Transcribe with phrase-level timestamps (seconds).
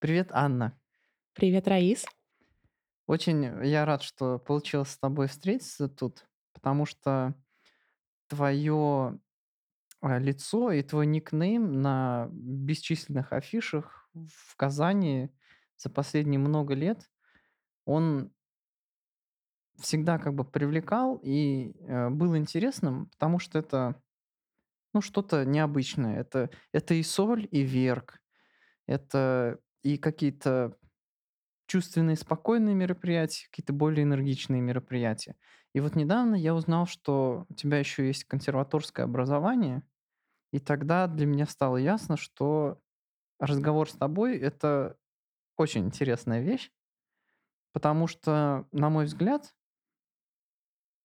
[0.00, 0.80] Привет, Анна.
[1.34, 2.06] Привет, Раис.
[3.06, 7.34] Очень я рад, что получилось с тобой встретиться тут, потому что
[8.26, 9.20] твое
[10.00, 15.28] а, лицо и твой никнейм на бесчисленных афишах в Казани
[15.76, 17.10] за последние много лет,
[17.84, 18.32] он
[19.80, 24.02] всегда как бы привлекал и э, был интересным, потому что это
[24.94, 26.20] ну, что-то необычное.
[26.20, 28.18] Это, это и соль, и верк,
[28.86, 30.76] это и какие-то
[31.66, 35.36] чувственные, спокойные мероприятия, какие-то более энергичные мероприятия.
[35.72, 39.84] И вот недавно я узнал, что у тебя еще есть консерваторское образование,
[40.52, 42.80] и тогда для меня стало ясно, что
[43.38, 44.96] разговор с тобой– это
[45.56, 46.72] очень интересная вещь,
[47.72, 49.54] потому что, на мой взгляд,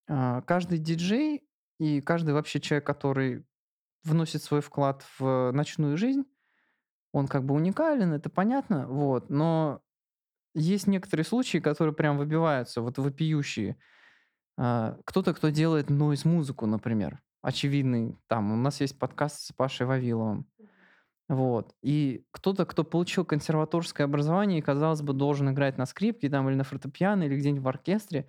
[0.07, 1.47] а, каждый диджей
[1.79, 3.45] и каждый вообще человек, который
[4.03, 6.23] вносит свой вклад в ночную жизнь,
[7.15, 9.79] он как бы уникален, это понятно, вот, но
[10.53, 13.77] есть некоторые случаи, которые прям выбиваются, вот вопиющие.
[14.57, 18.17] А, кто-то, кто делает нойз-музыку, например, очевидный.
[18.27, 20.45] Там у нас есть подкаст с Пашей Вавиловым.
[21.29, 21.73] Вот.
[21.81, 26.55] И кто-то, кто получил консерваторское образование и, казалось бы, должен играть на скрипке там, или
[26.55, 28.27] на фортепиано, или где-нибудь в оркестре,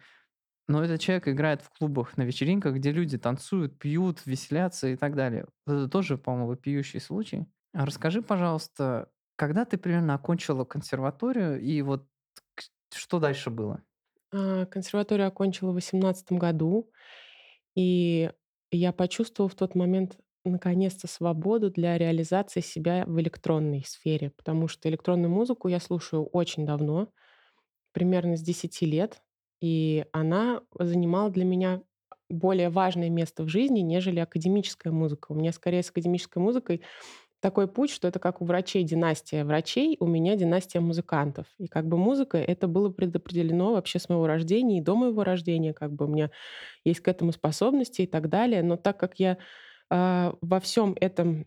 [0.69, 5.17] но этот человек играет в клубах, на вечеринках, где люди танцуют, пьют, веселятся и так
[5.17, 5.47] далее.
[5.67, 7.47] Это тоже, по-моему, вопиющий случай.
[7.77, 12.09] А расскажи, пожалуйста, когда ты примерно окончила консерваторию и вот
[12.95, 13.83] что дальше было?
[14.33, 16.91] А, консерваторию окончила в 2018 году,
[17.77, 18.31] и
[18.71, 24.89] я почувствовала в тот момент наконец-то свободу для реализации себя в электронной сфере, потому что
[24.89, 27.13] электронную музыку я слушаю очень давно,
[27.93, 29.23] примерно с 10 лет,
[29.61, 31.83] и она занимала для меня
[32.29, 35.33] более важное место в жизни, нежели академическая музыка.
[35.33, 36.83] У меня скорее с академической музыкой
[37.47, 41.47] такой путь, что это как у врачей династия врачей, у меня династия музыкантов.
[41.59, 45.73] И как бы музыка, это было предопределено вообще с моего рождения и до моего рождения,
[45.73, 46.33] как бы у меня
[46.85, 48.65] есть к этому способности и так далее.
[48.65, 49.39] Но так как я
[49.93, 51.45] э, во всем этом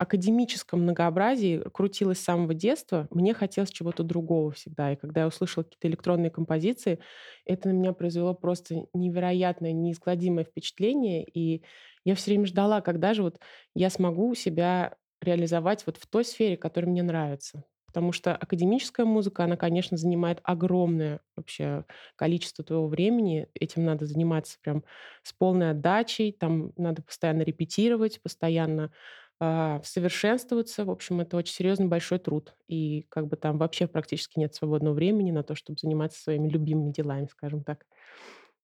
[0.00, 4.92] академическом многообразии крутилась с самого детства, мне хотелось чего-то другого всегда.
[4.92, 7.00] И когда я услышала какие-то электронные композиции,
[7.44, 11.24] это на меня произвело просто невероятное, неизгладимое впечатление.
[11.24, 11.62] И
[12.04, 13.38] я все время ждала, когда же вот
[13.74, 17.64] я смогу себя реализовать вот в той сфере, которая мне нравится.
[17.86, 21.84] Потому что академическая музыка, она, конечно, занимает огромное вообще
[22.16, 23.48] количество твоего времени.
[23.54, 24.84] Этим надо заниматься прям
[25.24, 26.32] с полной отдачей.
[26.32, 28.92] Там надо постоянно репетировать, постоянно
[29.40, 30.84] э, совершенствоваться.
[30.84, 32.54] В общем, это очень серьезный большой труд.
[32.68, 36.92] И как бы там вообще практически нет свободного времени на то, чтобы заниматься своими любимыми
[36.92, 37.86] делами, скажем так.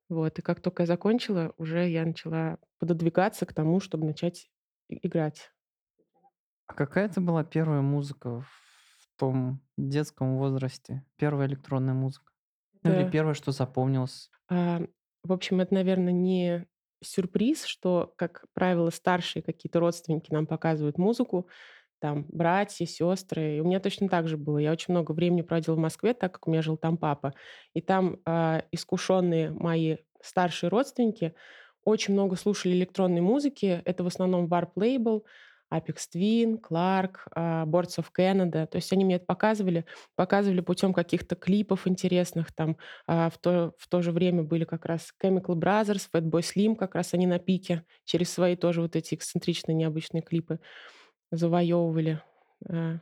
[0.08, 0.38] Вот.
[0.38, 4.50] И как только я закончила, уже я начала пододвигаться к тому, чтобы начать
[4.88, 5.50] играть.
[6.66, 11.04] А какая это была первая музыка в том детском возрасте?
[11.16, 12.32] Первая электронная музыка?
[12.82, 14.30] Ну или первое, что запомнилось?
[14.48, 14.82] А,
[15.24, 16.66] в общем, это, наверное, не
[17.02, 21.48] сюрприз, что, как правило, старшие какие-то родственники нам показывают музыку,
[21.98, 23.56] там братья, сестры.
[23.56, 24.58] И у меня точно так же было.
[24.58, 27.34] Я очень много времени проводила в Москве, так как у меня жил там папа.
[27.74, 31.34] И там э, искушенные мои старшие родственники
[31.84, 33.80] очень много слушали электронной музыки.
[33.84, 35.22] Это в основном Warp Label,
[35.72, 38.66] Apex Twin, Clark, uh, Boards of Canada.
[38.66, 39.84] То есть они мне это показывали,
[40.14, 42.52] показывали путем каких-то клипов интересных.
[42.52, 42.76] Там
[43.08, 46.94] uh, в, то, в то же время были как раз Chemical Brothers, Fatboy Slim, как
[46.94, 50.60] раз они на пике через свои тоже вот эти эксцентричные, необычные клипы
[51.32, 52.22] завоевывали
[52.68, 52.98] э,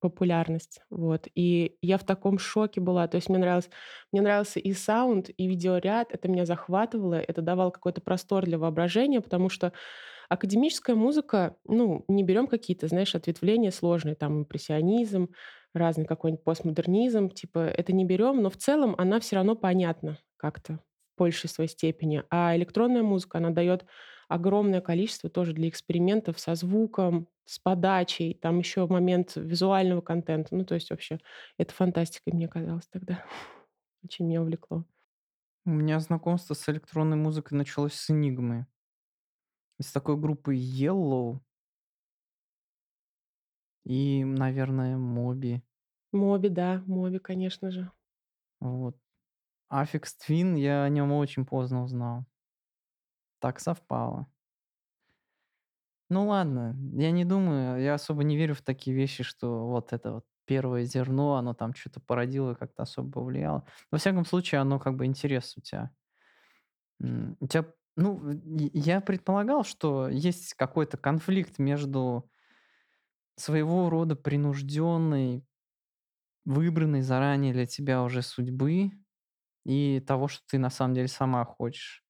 [0.00, 0.80] популярность.
[0.90, 1.26] Вот.
[1.34, 3.08] И я в таком шоке была.
[3.08, 3.70] То есть мне нравилось,
[4.12, 6.12] мне нравился и саунд, и видеоряд.
[6.12, 9.72] Это меня захватывало, это давало какой-то простор для воображения, потому что
[10.28, 15.30] академическая музыка, ну, не берем какие-то, знаешь, ответвления сложные, там импрессионизм,
[15.74, 20.80] разный какой-нибудь постмодернизм, типа это не берем, но в целом она все равно понятна как-то
[21.14, 22.22] в большей своей степени.
[22.30, 23.86] А электронная музыка, она дает
[24.28, 30.54] огромное количество тоже для экспериментов со звуком, с подачей, там еще момент визуального контента.
[30.54, 31.18] Ну, то есть вообще
[31.56, 33.24] это фантастикой мне казалось тогда.
[34.04, 34.84] Очень меня увлекло.
[35.64, 38.66] У меня знакомство с электронной музыкой началось с Энигмы.
[39.80, 41.40] С такой группы Yello.
[43.84, 45.62] И, наверное, Моби.
[46.12, 47.90] Моби, да, Моби, конечно же.
[48.60, 48.96] Вот.
[49.68, 52.26] Aphex Twin, я о нем очень поздно узнал.
[53.40, 54.26] Так совпало.
[56.10, 60.12] Ну ладно, я не думаю, я особо не верю в такие вещи, что вот это
[60.14, 63.66] вот первое зерно, оно там что-то породило, как-то особо повлияло.
[63.90, 65.90] Во всяком случае, оно как бы интерес у тебя.
[67.00, 67.66] У тебя,
[67.98, 68.20] ну,
[68.72, 72.30] я предполагал, что есть какой-то конфликт между
[73.36, 75.44] своего рода принужденной,
[76.44, 78.90] выбранной заранее для тебя уже судьбы
[79.64, 82.04] и того, что ты на самом деле сама хочешь.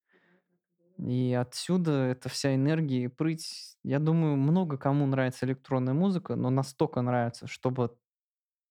[0.99, 3.77] И отсюда эта вся энергия и прыть.
[3.85, 7.97] Я думаю, много кому нравится электронная музыка, но настолько нравится, чтобы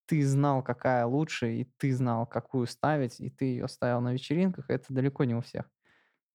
[0.08, 4.70] ты знал, какая лучше, и ты знал, какую ставить, и ты ее ставил на вечеринках,
[4.70, 5.70] это далеко не у всех.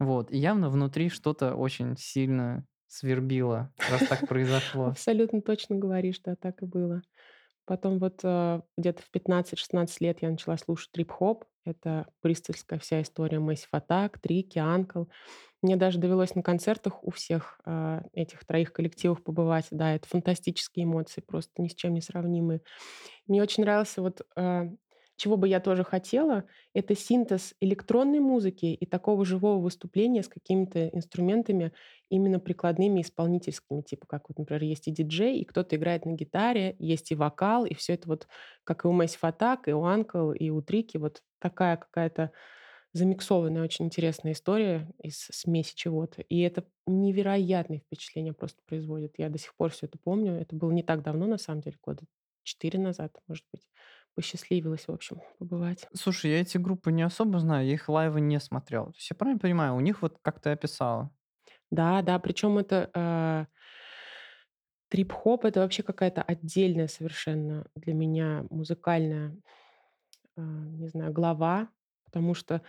[0.04, 0.31] Вот.
[0.32, 4.87] И явно внутри что-то очень сильно свербило, раз так произошло.
[4.88, 7.02] Абсолютно точно говоришь, да, так и было.
[7.64, 11.44] Потом вот, э, где-то в 15-16 лет я начала слушать трип-хоп.
[11.64, 15.06] Это бристольская вся история Massive Attack, Tricky, Uncle.
[15.62, 19.69] Мне даже довелось на концертах у всех, а, этих троих коллективов побывать.
[19.70, 22.62] Да, это фантастические эмоции, просто ни с чем не сравнимые.
[23.28, 24.69] Мне очень нравился вот, а,
[25.16, 26.44] чего бы я тоже хотела,
[26.74, 31.72] это синтез электронной музыки и такого живого выступления с какими-то инструментами
[32.08, 33.82] именно прикладными, исполнительскими.
[33.82, 37.64] Типа как вот, например, есть и диджей, и кто-то играет на гитаре, есть и вокал,
[37.64, 38.28] и все это вот,
[38.64, 42.32] как и у Massive Attack, и у Uncle, и у Трики, вот такая какая-то
[42.92, 46.22] замиксованная, очень интересная история из смеси чего-то.
[46.22, 49.14] И это невероятное впечатление просто производит.
[49.18, 50.34] Я до сих пор все это помню.
[50.34, 52.02] Это было не так давно, на самом деле, года
[52.42, 53.62] 4 назад, может быть.
[54.14, 55.88] Посчастливилось, в общем, побывать.
[55.94, 58.86] Слушай, я эти группы не особо знаю, я их лайвы не смотрел.
[58.86, 61.10] То есть я правильно понимаю, у них вот как ты описала?
[61.70, 63.46] Да, да, причем это э,
[64.88, 69.36] трип-хоп это вообще какая-то отдельная совершенно для меня музыкальная,
[70.36, 71.68] э, не знаю, глава,
[72.04, 72.62] потому что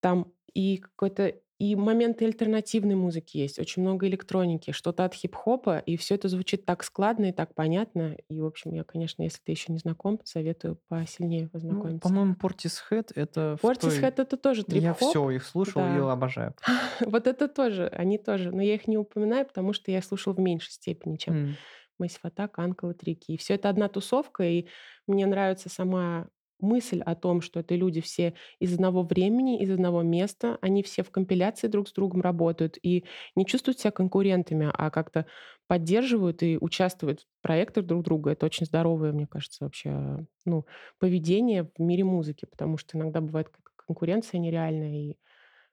[0.00, 5.96] там и какой-то и моменты альтернативной музыки есть, очень много электроники, что-то от хип-хопа, и
[5.96, 8.16] все это звучит так складно и так понятно.
[8.28, 12.00] И, в общем, я, конечно, если ты еще не знаком, советую посильнее Ну, познакомиться.
[12.00, 13.70] по-моему, Portishead это в той...
[13.70, 15.10] Portishead- это тоже Я трип-хоп.
[15.10, 16.12] все их слушал и Да.
[16.12, 16.54] обожаю.
[17.00, 18.50] Вот это тоже, они тоже.
[18.52, 21.56] Но я их не упоминаю, потому что я слушала в меньшей степени, чем.
[22.00, 23.34] Massive Attack, и Tricky.
[23.34, 24.68] И всё это одна тусовка, и
[25.08, 26.28] мне нравится сама
[26.60, 30.58] мысль о том, что это люди все из одного времени, из одного места.
[30.60, 33.04] Они все в компиляции друг с другом работают и
[33.36, 35.26] не чувствуют себя конкурентами, а как-то
[35.66, 38.30] поддерживают и участвуют в проектах друг друга.
[38.32, 40.66] Это очень здоровое, мне кажется, вообще, ну,
[40.98, 45.16] поведение в мире музыки, потому что иногда бывает конкуренция нереальная, и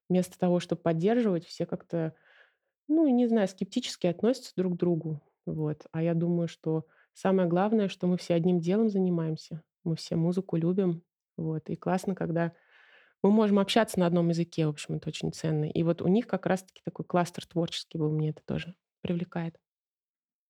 [0.09, 2.15] вместо того, чтобы поддерживать, все как-то
[2.87, 5.21] ну, не знаю, скептически относятся друг к другу.
[5.45, 5.85] Вот.
[5.91, 9.63] А я думаю, что самое главное, что мы все одним делом занимаемся.
[9.85, 11.03] Мы все музыку любим.
[11.37, 11.69] Вот.
[11.69, 12.53] И классно, когда
[13.23, 14.65] мы можем общаться на одном языке.
[14.65, 15.65] В общем, это очень ценно.
[15.65, 18.11] И вот у них как раз-таки такой кластер творческий был.
[18.11, 19.57] Мне это тоже привлекает.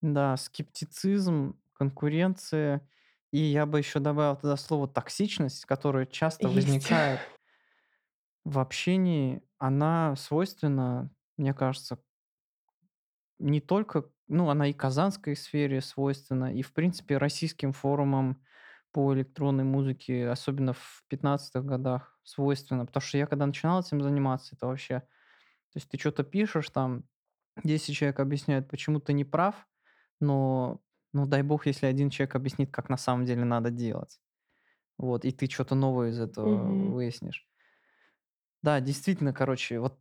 [0.01, 2.87] Да, скептицизм, конкуренция.
[3.31, 6.55] И я бы еще добавил туда слово токсичность, которая часто Есть.
[6.55, 7.19] возникает
[8.45, 9.41] в общении.
[9.57, 11.99] Она свойственна, мне кажется,
[13.39, 18.41] не только, ну, она и казанской сфере свойственна, и, в принципе, российским форумам
[18.95, 22.87] по электронной музыке, особенно в пятнадцатых годах, свойственно.
[22.87, 25.01] Потому что я когда начинал этим заниматься, это вообще...
[25.01, 27.05] То есть ты что-то пишешь, там
[27.63, 29.67] 10 человек объясняют, почему ты не прав,
[30.21, 30.81] но,
[31.13, 34.21] ну, дай бог, если один человек объяснит, как на самом деле надо делать.
[34.97, 36.95] Вот, и ты что-то новое из этого Мгм.
[36.95, 37.47] выяснишь.
[38.61, 39.99] Да, действительно, короче, вот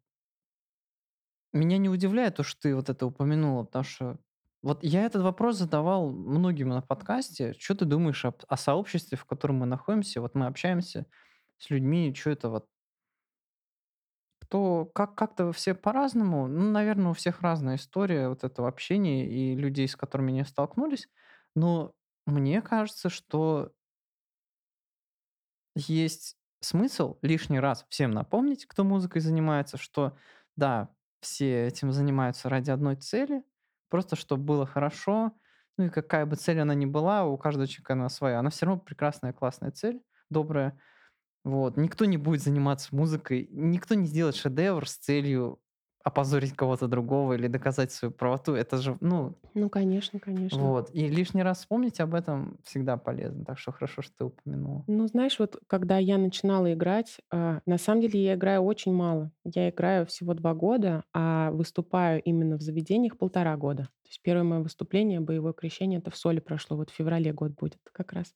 [1.52, 4.18] меня не удивляет то, что ты вот это упомянула, потому что
[4.64, 7.54] вот я этот вопрос задавал многим на подкасте.
[7.58, 10.20] Что ты думаешь об- о сообществе, в котором мы находимся?
[10.20, 11.06] Вот мы общаемся
[11.58, 12.68] с людьми, что это вот
[14.40, 16.46] кто как как-то все по-разному.
[16.46, 21.08] Ну, наверное, у всех разная история вот этого общения и людей, с которыми они столкнулись.
[21.54, 21.94] Но
[22.26, 23.72] мне кажется, что
[25.74, 30.16] есть смысл лишний раз всем напомнить, кто музыкой занимается, что
[30.56, 33.44] да, все этим занимаются ради одной цели,
[33.94, 35.30] просто чтобы было хорошо.
[35.78, 38.40] Ну и какая бы цель она ни была, у каждого человека она своя.
[38.40, 40.76] Она все равно прекрасная, классная цель, добрая.
[41.44, 41.76] Вот.
[41.76, 45.60] Никто не будет заниматься музыкой, никто не сделает шедевр с целью
[46.04, 48.54] опозорить кого-то другого или доказать свою правоту.
[48.54, 50.70] Это же, ну, Ну, конечно, конечно.
[50.70, 50.90] вот.
[50.94, 53.44] И лишний раз вспомнить об этом всегда полезно.
[53.44, 54.86] Так что хорошо, что ты упомянула.
[54.86, 59.32] Ну, знаешь, вот когда я начинала играть, а, на самом деле я играю очень мало.
[59.44, 63.84] Я играю всего 2 года, а выступаю именно в заведениях полтора года.
[64.02, 66.76] То есть первое мое выступление, боевое крещение, это в соле прошло.
[66.76, 68.34] Вот в феврале год будет как раз.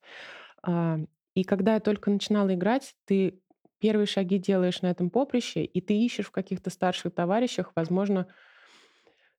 [0.62, 0.98] А,
[1.34, 3.40] и когда я только начинала играть, ты
[3.80, 8.28] первые шаги делаешь на этом поприще, и ты ищешь в каких-то старших товарищах, возможно,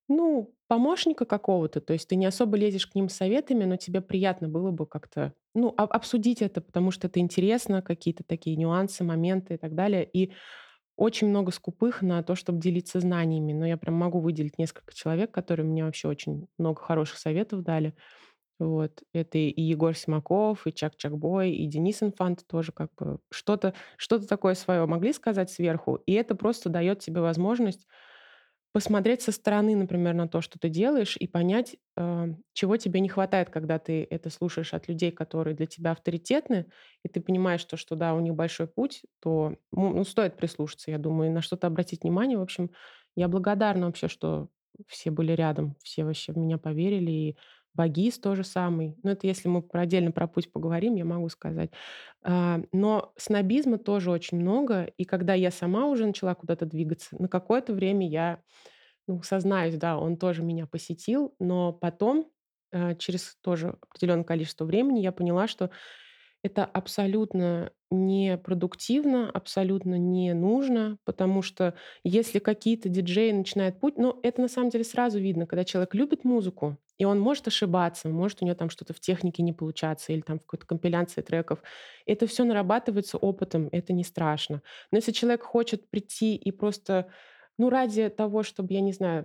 [0.08, 1.80] ну, помощника какого-то.
[1.80, 4.86] То есть ты не особо лезешь к ним с советами, но тебе приятно было бы
[4.86, 9.74] как-то, ну, об- обсудить это, потому что это интересно, какие-то такие нюансы, моменты и так
[9.74, 10.08] далее.
[10.12, 10.32] И
[10.96, 13.52] очень много скупых на то, чтобы делиться знаниями.
[13.54, 17.94] Но я прям могу выделить несколько человек, которые мне вообще очень много хороших советов дали.
[18.60, 19.02] Вот.
[19.14, 24.54] Это и Егор Симаков, и Чак-Чак-Бой, и Денис Инфант тоже как бы что-то что-то такое
[24.54, 27.86] свое могли сказать сверху, и это просто дает тебе возможность
[28.72, 33.08] посмотреть со стороны, например, на то, что ты делаешь, и понять, э, чего тебе не
[33.08, 36.66] хватает, когда ты это слушаешь от людей, которые для тебя авторитетны,
[37.04, 40.92] и ты понимаешь, то, что да, у них большой путь, то ну, ну, стоит прислушаться,
[40.92, 42.38] я думаю, и на что-то обратить внимание.
[42.38, 42.70] В общем,
[43.16, 44.48] я благодарна вообще, что
[44.86, 47.36] все были рядом, все вообще в меня поверили, и
[47.74, 48.96] Багис тоже самый.
[49.02, 51.70] Ну, это если мы отдельно про путь поговорим, я могу сказать.
[52.22, 57.28] А, но снобизма тоже очень много, и когда я сама уже начала куда-то двигаться, на
[57.28, 58.40] какое-то время я,
[59.08, 62.30] ну, сознаюсь, да, он тоже меня посетил, но потом,
[62.72, 65.70] э, через тоже определенное количество времени я поняла, что
[66.42, 74.40] это абсолютно непродуктивно, абсолютно не нужно, потому что если какие-то диджеи начинают путь, ну, это
[74.40, 78.44] на самом деле сразу видно, когда человек любит музыку, и он может ошибаться, может у
[78.44, 81.60] него там что-то в технике не получаться или там в какой-то компиляции треков.
[82.06, 84.62] Это все нарабатывается опытом, это не страшно.
[84.92, 87.08] Но если человек хочет прийти и просто,
[87.58, 89.24] ну, ради того, чтобы, я не знаю,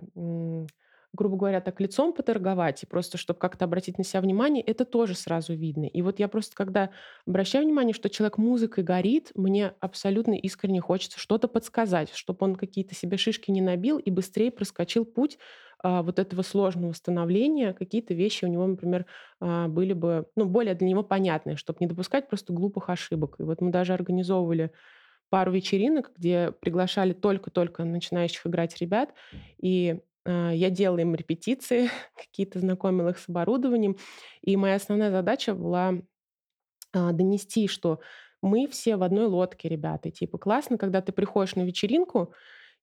[1.16, 5.16] грубо говоря, так лицом поторговать, и просто чтобы как-то обратить на себя внимание, это тоже
[5.16, 5.86] сразу видно.
[5.86, 6.90] И вот я просто, когда
[7.26, 12.94] обращаю внимание, что человек музыкой горит, мне абсолютно искренне хочется что-то подсказать, чтобы он какие-то
[12.94, 15.38] себе шишки не набил и быстрее проскочил путь
[15.82, 17.72] а, вот этого сложного становления.
[17.72, 19.06] Какие-то вещи у него, например,
[19.40, 23.36] а, были бы, ну, более для него понятные, чтобы не допускать просто глупых ошибок.
[23.38, 24.70] И вот мы даже организовывали
[25.28, 29.12] пару вечеринок, где приглашали только-только начинающих играть ребят,
[29.58, 33.96] и я делала им репетиции, какие-то знакомила их с оборудованием.
[34.42, 35.94] И моя основная задача была
[36.92, 38.00] а, донести, что
[38.42, 40.10] мы все в одной лодке, ребята.
[40.10, 42.32] типа классно, когда ты приходишь на вечеринку,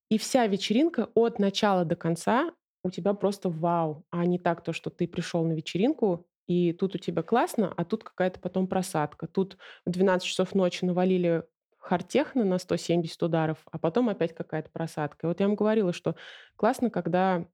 [0.09, 2.51] и вся вечеринка от начала до конца
[2.83, 6.95] у тебя просто вау, а не так то, что ты пришел на вечеринку, и тут
[6.95, 9.27] у тебя классно, а тут какая-то потом просадка.
[9.27, 11.45] Тут в 12 часов ночи навалили
[11.84, 15.28] хардтехно на 170 ударов, а потом опять какая-то просадка.
[15.28, 16.16] И вот я вам говорила, что
[16.56, 17.46] классно, когда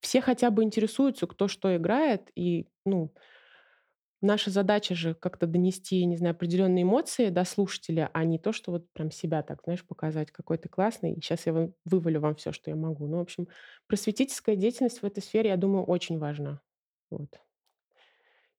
[0.00, 3.12] все хотя бы интересуются, кто что играет, и, ну,
[4.20, 8.72] наша задача же как-то донести, не знаю, определенные эмоции до слушателя, а не то, что
[8.72, 12.34] вот прям себя так, знаешь, показать, какой ты классный, и сейчас я вам вывалю вам
[12.36, 13.06] все, что я могу.
[13.06, 13.48] Ну, в общем,
[13.86, 16.60] просветительская деятельность в этой сфере, я думаю, очень важна.
[17.10, 17.30] Вот.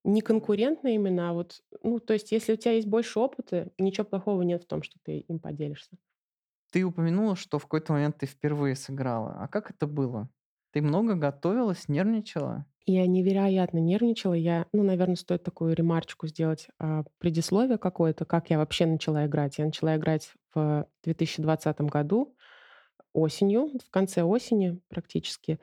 [0.04, 4.06] Не конкурентно именно, а вот, ну, то есть, если у тебя есть больше опыта, ничего
[4.06, 5.98] плохого нет в том, что ты им поделишься.
[6.72, 9.34] Ты упомянула, что в какой-то момент ты впервые сыграла.
[9.40, 10.30] А как это было?
[10.72, 12.66] Ты много готовилась, нервничала?
[12.86, 14.34] Я невероятно нервничала.
[14.34, 19.58] Я, ну, наверное, стоит такую ремарочку сделать, а, предисловие какое-то, как я вообще начала играть.
[19.58, 22.34] Я начала играть в 2020 году
[23.12, 25.60] осенью, в конце осени практически.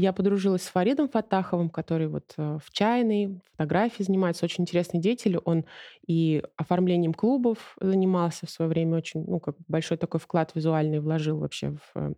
[0.00, 5.38] Я подружилась с Фаридом Фатаховым, который вот э, в чайной, фотографии занимается, очень интересный деятель.
[5.44, 5.64] Он
[6.06, 11.38] и оформлением клубов занимался в свое время, очень, ну, как большой такой вклад визуальный вложил
[11.40, 12.14] вообще в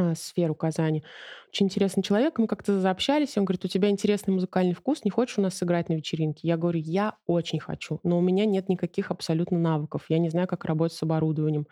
[0.00, 1.04] э, сферу Казани.
[1.48, 2.38] Очень интересный человек.
[2.38, 3.36] Мы как-то заобщались.
[3.36, 6.48] Он говорит, у тебя интересный музыкальный вкус, не хочешь у нас сыграть на вечеринке?
[6.48, 10.04] Я говорю, я очень хочу, но у меня нет никаких абсолютно навыков.
[10.08, 11.66] Я не знаю, как работать с оборудованием.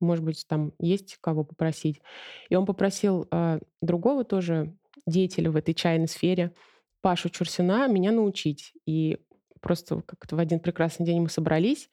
[0.00, 2.00] Может быть, там есть кого попросить.
[2.48, 4.74] И он попросил э, другого тоже
[5.06, 6.52] деятеля в этой чайной сфере,
[7.00, 8.72] Пашу Чурсина, меня научить.
[8.86, 9.18] И
[9.60, 11.90] просто как-то в один прекрасный день мы собрались.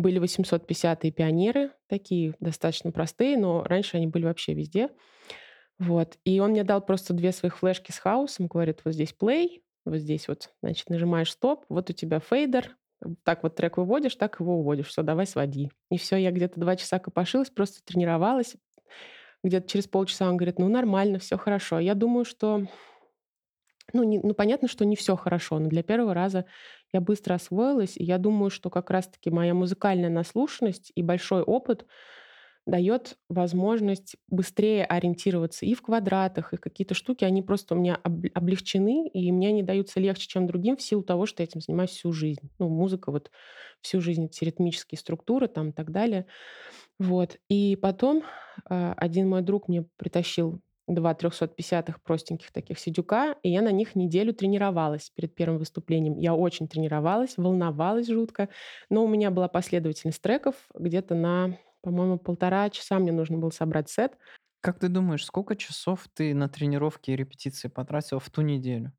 [0.00, 4.88] Были 850-е пионеры, такие достаточно простые, но раньше они были вообще везде.
[5.78, 6.18] Вот.
[6.24, 9.96] И он мне дал просто две своих флешки с хаосом, говорит, вот здесь play, вот
[9.96, 12.76] здесь вот, значит, нажимаешь стоп, вот у тебя фейдер,
[13.24, 14.88] так вот трек выводишь, так его уводишь.
[14.88, 15.70] Все, давай своди.
[15.90, 18.56] И все, я где-то два часа копошилась, просто тренировалась.
[19.42, 21.78] Где-то через полчаса он говорит, ну нормально, все хорошо.
[21.78, 22.66] Я думаю, что
[23.92, 26.44] ну, не, ну, понятно, что не все хорошо, но для первого раза
[26.92, 31.86] я быстро освоилась, и я думаю, что как раз-таки моя музыкальная наслушанность и большой опыт
[32.66, 37.98] дает возможность быстрее ориентироваться и в квадратах, и какие-то штуки, они просто у меня
[38.34, 41.90] облегчены, и мне они даются легче, чем другим, в силу того, что я этим занимаюсь
[41.90, 42.50] всю жизнь.
[42.58, 43.30] Ну, музыка вот
[43.80, 46.26] всю жизнь, эти ритмические структуры там и так далее.
[46.98, 47.38] Вот.
[47.48, 48.24] И потом
[48.68, 50.60] э, один мой друг мне притащил
[50.94, 56.16] два 350-х простеньких таких сидюка, и я на них неделю тренировалась перед первым выступлением.
[56.16, 58.48] Я очень тренировалась, волновалась жутко,
[58.90, 63.88] но у меня была последовательность треков где-то на по-моему, полтора часа мне нужно было собрать
[63.88, 64.18] сет.
[64.60, 68.92] Как ты думаешь, сколько часов ты на тренировки и репетиции потратил в ту неделю?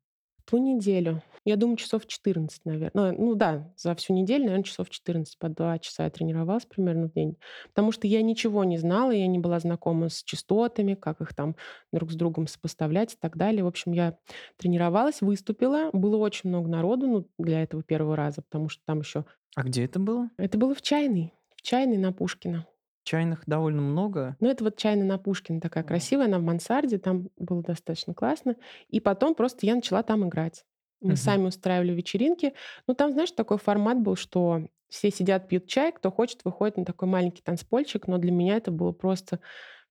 [0.44, 1.22] Ту неделю.
[1.44, 3.12] Я думаю, часов 14, наверно.
[3.12, 5.38] Ну да, за всю неделю, наверно, часов 14.
[5.38, 7.36] По 2 часа я тренировалась примерно в день.
[7.68, 11.56] Потому что я ничего не знала, я не была знакома с частотами, как их там
[11.92, 13.64] друг с другом сопоставлять и так далее.
[13.64, 14.18] В общем, я
[14.56, 15.90] тренировалась, выступила.
[15.92, 19.24] Было очень много народу, ну, для этого первого раза, потому что там ещё
[19.56, 20.30] А где это было?
[20.36, 21.34] Это было в Чайной.
[21.56, 22.66] В Чайной на Пушкина.
[23.12, 24.36] Чайных довольно много.
[24.40, 28.56] Ну, это вот Чайная на Пушкина такая красивая, она в мансарде, там было достаточно классно.
[28.88, 30.64] И потом просто я начала там играть.
[31.02, 31.16] Мы Мгм.
[31.16, 32.54] сами устраивали вечеринки.
[32.86, 36.84] Ну, там, знаешь, такой формат был, что все сидят, пьют чай, кто хочет, выходит на
[36.86, 38.06] такой маленький танцполчик.
[38.06, 39.40] Но для меня это было просто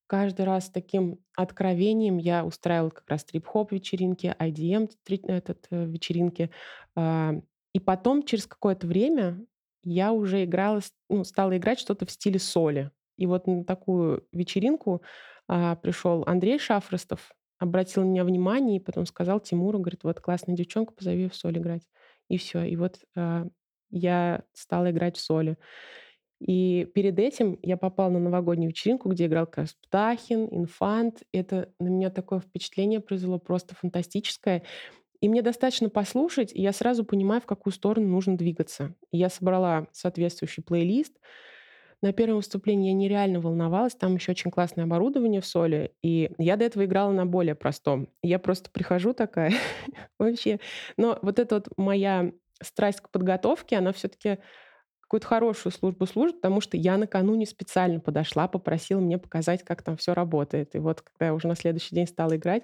[0.08, 2.18] каждый раз таким откровением.
[2.18, 4.90] Я устраивала как раз трип-хоп вечеринки, IDM
[5.28, 6.52] этот, э, вечеринки.
[6.96, 7.34] А,
[7.74, 9.46] и потом, через какое-то время,
[9.84, 12.92] я уже играла ну, стала играть что-то в стиле соли.
[13.22, 15.04] И вот на такую вечеринку,
[15.48, 20.56] а, пришёл Андрей Шафростов, обратил на меня внимание и потом сказал Тимуру, говорит: "Вот классная
[20.56, 21.84] девчонка, позови в соль играть".
[22.30, 22.64] И всё.
[22.64, 23.48] И вот, а,
[23.92, 25.58] я стала играть в соли.
[26.42, 31.24] И перед этим я попала на новогоднюю вечеринку, где играл как Птахин, Инфант.
[31.34, 34.64] Это на меня такое впечатление произвело просто фантастическое.
[35.22, 38.96] И мне достаточно послушать, и я сразу понимаю, в какую сторону нужно двигаться.
[39.12, 41.18] И я собрала соответствующий плейлист.
[42.04, 43.94] На первом выступлении я нереально волновалась.
[43.96, 48.08] Там ещё очень классное оборудование в соли, и я до этого играла на более простом.
[48.24, 49.54] Я просто прихожу такая
[50.20, 50.60] вообще.
[50.98, 52.32] Но вот эта вот моя
[52.62, 54.40] страсть к подготовке, она всё-таки
[55.02, 59.98] какую-то хорошую службу служит, потому что я накануне специально подошла, попросила мне показать, как там
[59.98, 60.76] всё работает.
[60.76, 62.64] И вот когда я уже на следующий день стала играть,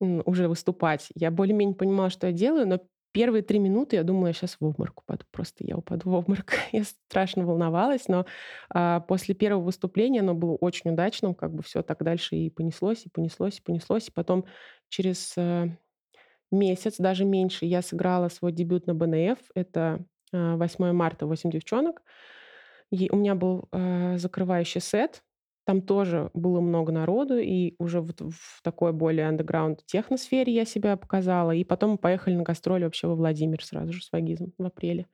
[0.00, 2.80] уже выступать, я более-менее понимала, что я делаю, но
[3.12, 5.24] первые 3 минуты я думала, я щас в обморок упаду.
[5.30, 6.52] Просто я упаду в обморок.
[6.72, 8.26] Я страшно волновалась, но,
[8.70, 13.06] а, после первого выступления, оно было очень удачным, как бы всё так дальше и понеслось,
[13.06, 14.08] и понеслось, и понеслось.
[14.08, 14.44] И потом
[14.88, 15.68] через, э,
[16.52, 19.38] месяц, даже меньше, я сыграла свой дебют на БНФ.
[19.54, 22.02] Это, а, "8 марта", "8 девчонок".
[22.90, 25.22] И у меня был, а, закрывающий сет.
[25.64, 30.96] Там тоже было много народу, и уже вот в такой более андеграунд техно-сфере я себя
[30.96, 31.52] показала.
[31.52, 35.06] И потом мы поехали на гастроли вообще во Владимир сразу же с Вагизом в апреле.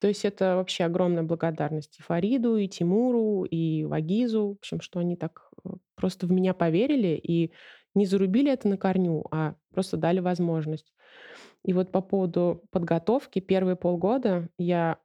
[0.00, 4.48] То есть это вообще огромная благодарность и Фариду, и Тимуру, и Вагизу.
[4.48, 7.52] В общем, что они так, э, просто в меня поверили и
[7.94, 10.92] не зарубили это на корню, а просто дали возможность.
[11.64, 13.40] И вот по поводу подготовки.
[13.40, 14.98] Первые полгода я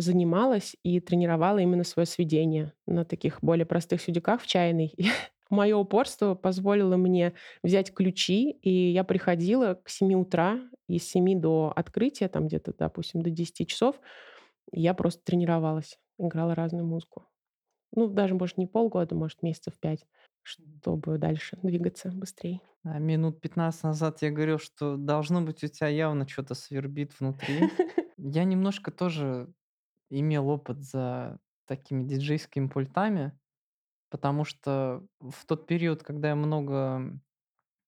[0.00, 4.94] занималась и тренировала именно своё сведение на таких более простых сюдиках в чайной.
[5.50, 7.34] Моё упорство позволило мне
[7.64, 12.72] взять ключи, и я приходила к 7 утра, и с 7 до открытия, там где-то,
[12.78, 14.00] допустим, до 10 часов,
[14.72, 17.26] я просто тренировалась, играла разную музыку.
[17.94, 20.06] Ну, даже, может, не полгода, может, месяцев 5,
[20.42, 22.60] чтобы дальше двигаться быстрей.
[22.84, 27.68] А минут 15 назад я говорил, что должно быть у тя явно чё-то свербит внутри.
[28.16, 29.52] Я немножко тоже
[30.10, 33.38] имел опыт за такими диджейскими пультами,
[34.10, 37.20] потому что в тот период, когда я много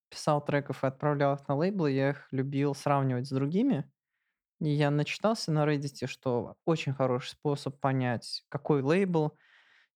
[0.09, 3.91] писал треков и отправлял их на лейблы, я их любил сравнивать с другими.
[4.61, 9.37] И я начитался на "Реддите", что очень хороший способ понять, какой лейбл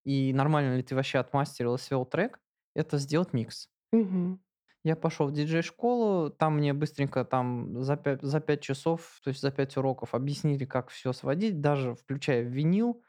[0.06, 2.40] и нормально ли ты вообще отмастерил и свёл трек-
[2.76, 3.68] это сделать микс.
[3.94, 4.40] Мгм.
[4.86, 9.42] Я пошёл в диджей-школу, там мне быстренько там за пя за 5 часов, то есть
[9.42, 13.02] за 5 уроков объяснили, как всё сводить, даже включая винил.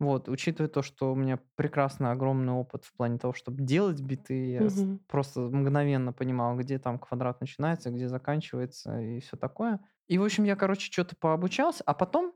[0.00, 0.28] Вот.
[0.28, 4.68] Учитывая то, что у меня прекрасный огромный опыт в плане того, чтоб делать биты, я
[4.68, 4.98] Мгм.
[5.08, 9.80] просто мгновенно понимал, где там квадрат начинается, где заканчивается и всё такое.
[10.08, 12.34] И, в общем, я, короче, чё-то пообучался, а потом,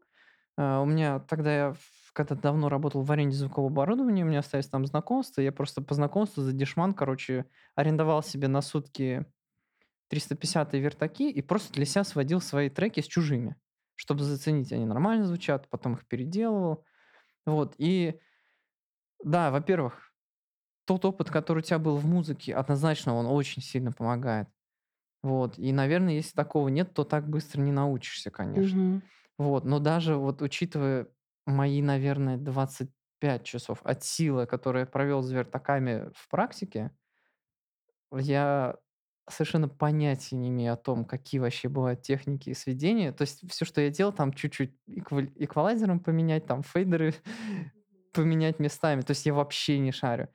[0.59, 1.75] э, у меня тогда я
[2.13, 5.95] когда давно работал в аренде звукового оборудования, у меня остались там знакомства, я просто по
[5.95, 9.27] знакомству за дешман, короче, арендовал себе на сутки
[10.09, 13.57] 350 вертаки и просто для ся сводил свои треки с чужими,
[13.97, 16.85] чтобы заценить, они нормально звучат, потом их переделывал.
[17.47, 17.75] Вот.
[17.79, 18.21] И
[19.25, 20.13] да, во-первых,
[20.87, 24.49] тот опыт, который у тя был в музыке, однозначно он очень сильно помогает.
[25.23, 25.59] Вот.
[25.59, 28.81] И, наверно, если такого нет, то так быстро не научишься, конечно.
[28.81, 29.03] Мгм.
[29.39, 29.65] Вот.
[29.65, 31.09] Но даже вот учитывая
[31.47, 36.93] мои, наверное, 25 часов от силы, которые я провёл за вертаками в практике
[38.19, 38.77] я
[39.29, 43.13] совершенно понятия не имею о том, какие вообще бывают техники сведения.
[43.13, 47.15] То есть всё, что я делал, там чуть-чуть эквалайзером поменять, там фейдеры
[48.13, 49.01] поменять местами.
[49.03, 50.29] То есть я вообще не шарю.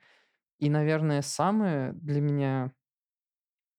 [0.58, 2.72] И, наверное, самое для меня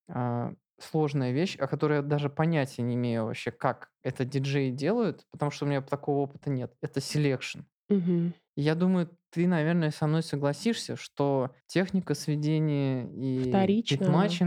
[0.08, 0.52] а,
[0.84, 5.52] сложная вещь, о которой я даже понятия не имею вообще, как это диджеи делают, потому
[5.52, 7.62] что у меня такого опыта нет- это selection.
[7.90, 8.34] Мгм.
[8.56, 14.40] Я думаю, ты, наверное, со мной согласишься, что техника сведения и Вторично.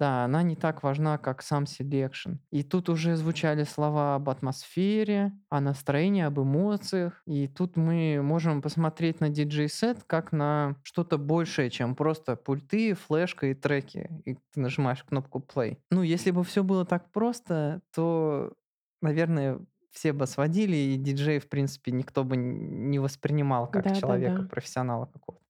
[0.00, 2.32] Да, она не так важна, как сам selection.
[2.50, 7.22] И тут уже звучали слова об атмосфере, о настроении, об эмоциях.
[7.26, 13.46] И тут мы можем посмотреть на диджей-сет как на что-то большее, чем просто пульты, флешка
[13.46, 14.10] и треки.
[14.24, 15.78] И ты нажимаешь кнопку play.
[15.90, 18.52] Ну, если бы все было так просто, то,
[19.00, 19.60] наверное,
[19.92, 24.00] все бы сводили, и диджей, в принципе, никто бы не воспринимал как Да-да-да.
[24.00, 25.44] человека, профессионала какого-то.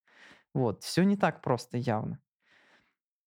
[0.52, 2.20] Вот, все не так просто явно.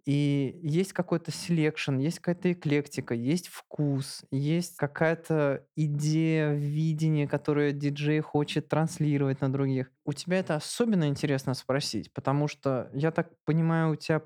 [0.07, 8.21] И есть какой-то selection, есть какая-то эклектика, есть вкус, есть какая-то идея, видение, которое диджей
[8.21, 9.91] хочет транслировать на других.
[10.05, 14.23] У тебя это особенно интересно спросить, потому что, я так понимаю, у тебя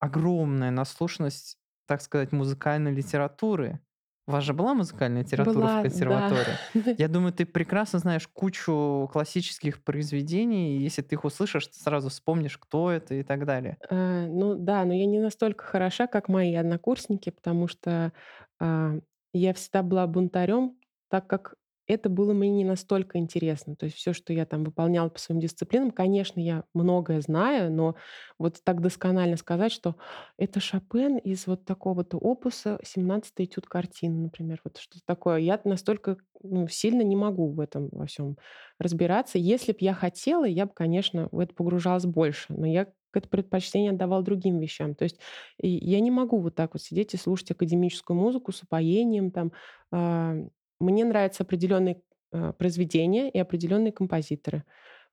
[0.00, 3.80] огромная наслушанность, так сказать, музыкальной литературы.
[4.28, 5.82] У вас же была музыкальная литература в Была, да.
[5.82, 6.60] консерватории?
[6.98, 12.10] Я думаю, ты прекрасно знаешь кучу классических произведений, и если ты их услышишь, ты сразу
[12.10, 13.78] вспомнишь, кто это и так далее.
[13.90, 18.12] Э, ну да, но я не настолько хороша, как мои однокурсники, потому что,
[18.60, 18.94] а,
[19.32, 21.54] я всегда была бунтарем, так как
[21.88, 23.74] это было мне не настолько интересно.
[23.76, 27.96] То есть все, что я там выполняла по своим дисциплинам, конечно, я многое знаю, но
[28.38, 29.96] вот так досконально сказать, что
[30.36, 35.38] это Шопен из вот такого-то опуса, семнадцатый этюд картины, например, вот что-то такое.
[35.38, 38.36] Я настолько, ну, сильно не могу в этом во всем
[38.78, 39.38] разбираться.
[39.38, 43.92] Если б я хотела, я бы, конечно, в это погружалась больше, но я какое-то предпочтение
[43.92, 44.94] отдавала другим вещам.
[44.94, 45.18] То есть
[45.58, 49.52] я не могу вот так вот сидеть и слушать академическую музыку с упоением там.
[49.90, 50.34] А,
[50.80, 54.64] мне нравятся определенные, а, произведения и определенные композиторы.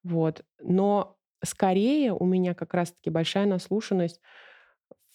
[0.04, 0.44] Вот.
[0.62, 4.22] Но скорее у меня как раз-таки большая наслушанность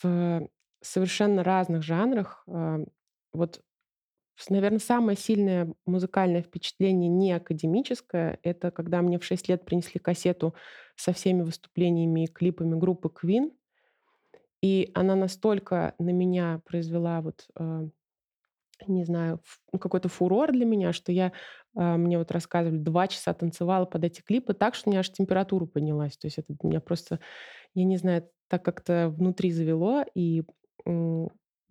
[0.02, 0.48] в
[0.82, 2.44] совершенно разных жанрах.
[2.48, 2.80] А,
[3.32, 3.62] вот
[4.50, 10.54] наверное, самое сильное музыкальное впечатление не академическое- это когда мне в 6 лет принесли кассету
[10.96, 13.52] со всеми выступлениями и клипами группы Queen.
[14.62, 17.88] И она настолько на меня произвела вот, э,
[18.86, 19.40] не знаю,
[19.72, 21.32] ну, какой-то фурор для меня, что я,
[21.76, 25.10] а, мне вот рассказывали, 2 часа танцевала под эти клипы так, что у меня аж
[25.10, 26.16] температура поднялась.
[26.16, 27.20] То есть это меня просто,
[27.74, 30.44] я не знаю, так как-то внутри завело и,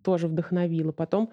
[0.02, 0.92] тоже вдохновило.
[0.92, 1.30] Потом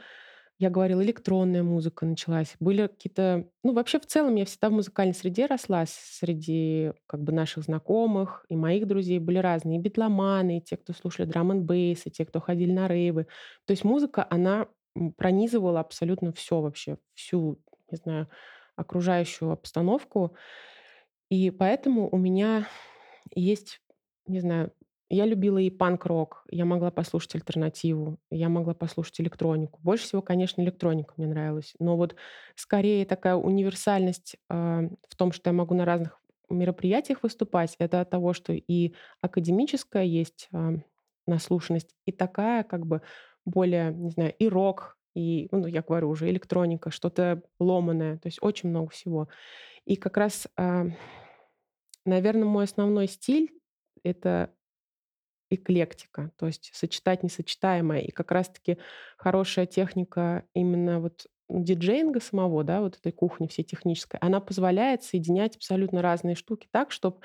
[0.59, 2.55] я говорила, электронная музыка началась.
[2.59, 5.85] Были какие-то ну, вообще, в целом, я всегда в музыкальной среде росла.
[5.87, 9.79] Среди, как бы, наших знакомых и моих друзей были разные.
[9.79, 13.25] И битломаны, и те, кто слушали драм бейс, и те, кто ходили на рейвы.
[13.65, 14.67] То есть музыка, она,
[15.17, 17.59] пронизывала абсолютно все вообще, всю,
[17.91, 18.29] не знаю,
[18.75, 20.35] окружающую обстановку.
[21.29, 22.67] И поэтому у меня
[23.35, 23.81] есть,
[24.27, 24.71] не знаю,
[25.09, 29.79] я любила и панк-рок, я могла послушать альтернативу, я могла послушать электронику.
[29.81, 31.73] Больше всего, конечно, электроника мне нравилась.
[31.79, 32.15] Но вот
[32.55, 38.09] скорее такая универсальность, а, в том, что я могу на разных мероприятиях выступать, это от
[38.09, 40.73] того, что и академическая есть, а,
[41.25, 43.01] наслушанность, и такая как бы
[43.47, 48.39] более, не знаю, и рок, и, ну, я говорю уже, электроника, что-то ломаное, то есть
[48.41, 49.29] очень много всего.
[49.85, 50.47] И как раз,
[52.05, 53.51] наверное, мой основной стиль-
[54.03, 54.53] это
[55.49, 58.01] эклектика, то есть сочетать несочетаемое.
[58.01, 58.77] И как раз-таки
[59.17, 65.55] хорошая техника именно вот диджеинга самого, да, вот этой кухни всей технической, она позволяет соединять
[65.55, 67.19] абсолютно разные штуки так, чтобы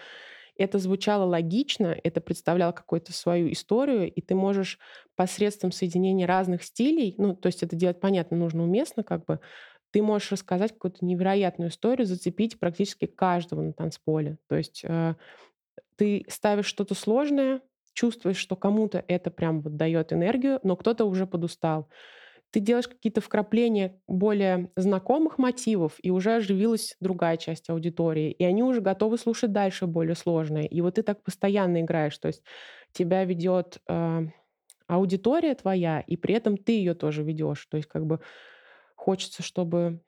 [0.56, 4.78] это звучало логично, это представляло какую-то свою историю, и ты можешь
[5.16, 9.40] посредством соединения разных стилей, ну, то есть это делать, понятно, нужно уместно, как бы,
[9.92, 14.38] ты можешь рассказать какую-то невероятную историю, зацепить практически каждого на танцполе.
[14.48, 15.14] То есть э,
[15.96, 17.60] ты ставишь что-то сложное,
[17.92, 21.88] чувствуешь, что кому-то это прям вот дает энергию, но кто-то уже подустал.
[22.52, 28.62] Ты делаешь какие-то вкрапления более знакомых мотивов, и уже оживилась другая часть аудитории, и они
[28.62, 30.64] уже готовы слушать дальше более сложное.
[30.66, 32.42] И вот ты так постоянно играешь, то есть
[32.92, 34.20] тебя ведет э,
[34.88, 37.66] аудитория твоя, и при этом ты ее тоже ведешь.
[37.66, 38.20] То есть как бы
[38.96, 40.00] хочется, чтобы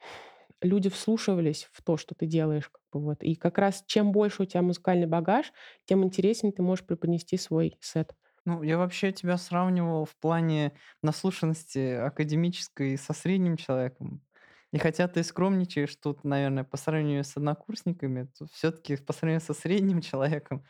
[0.62, 2.68] люди вслушивались в то, что ты делаешь.
[2.70, 3.22] Как бы вот.
[3.22, 5.52] И как раз чем больше у тебя музыкальный багаж,
[5.86, 8.14] тем интереснее ты можешь преподнести свой сет.
[8.46, 14.22] Ну, я вообще тебя сравнивал в плане наслушанности академической со средним человеком.
[14.72, 19.54] И хотя ты скромничаешь тут, наверное, по сравнению с однокурсниками, то все-таки по сравнению со
[19.54, 20.64] средним человеком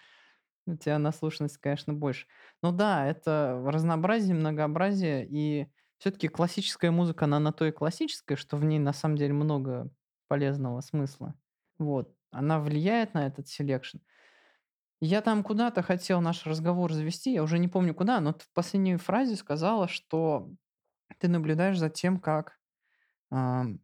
[0.66, 2.26] у тебя наслушанность, конечно, больше.
[2.62, 8.56] Ну да, это разнообразие, многообразие, и все-таки классическая музыка, она на то и классическая, что
[8.56, 9.90] в ней на самом деле много
[10.28, 11.34] полезного смысла.
[11.78, 12.14] Вот.
[12.30, 13.98] Она влияет на этот selection.
[15.00, 18.52] Я там куда-то хотел наш разговор завести, я уже не помню куда, но ты в
[18.52, 20.50] последней фразе сказала, что
[21.18, 22.58] ты наблюдаешь за тем, как
[23.30, 23.80] ам,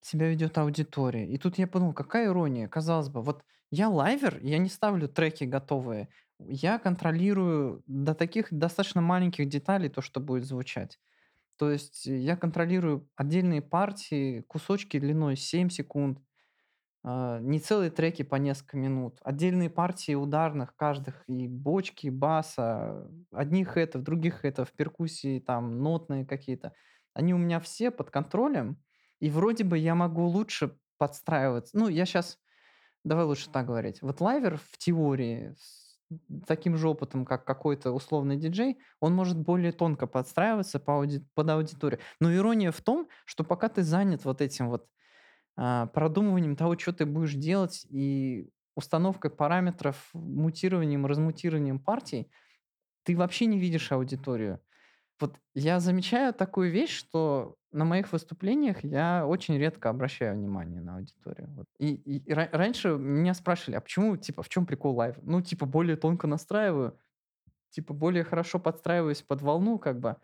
[0.00, 1.26] себя ведет аудитория.
[1.28, 2.68] И тут я подумал, какая ирония.
[2.68, 6.08] Казалось бы, вот я лайвер, я не ставлю треки готовые.
[6.38, 10.98] Я контролирую до таких достаточно маленьких деталей то, что будет звучать.
[11.58, 16.20] То есть я контролирую отдельные партии, кусочки длиной 7 секунд,
[17.04, 23.08] а, не целые треки по несколько минут, отдельные партии ударных каждых, и бочки, и баса,
[23.32, 26.74] одних хэтов, других хэтов, перкуссии, там, нотные какие-то.
[27.14, 28.82] Они у меня все под контролем,
[29.20, 31.76] и вроде бы я могу лучше подстраиваться.
[31.78, 32.38] Ну, я сейчас,
[33.04, 34.02] давай лучше так говорить.
[34.02, 35.98] Вот лайвер в теории с
[36.46, 41.50] таким же опытом, как какой-то условный диджей, он может более тонко подстраиваться по ауди- под
[41.50, 42.00] аудиторию.
[42.20, 44.88] Но ирония в том, что пока ты занят вот этим вот
[45.58, 52.30] а, продумыванием того, что ты будешь делать, и установкой параметров, мутированием, размутированием партий,
[53.04, 54.60] ты вообще не видишь аудиторию.
[55.20, 60.96] Вот я замечаю такую вещь, что на моих выступлениях я очень редко обращаю внимание на
[60.98, 61.48] аудиторию.
[61.56, 61.66] Вот.
[61.78, 65.16] И, и- и ра- раньше меня спрашивали, а почему, типа, в чем прикол live?
[65.22, 66.98] Ну, типа, более тонко настраиваю,
[67.70, 70.16] типа, более хорошо подстраиваюсь под волну, как бы.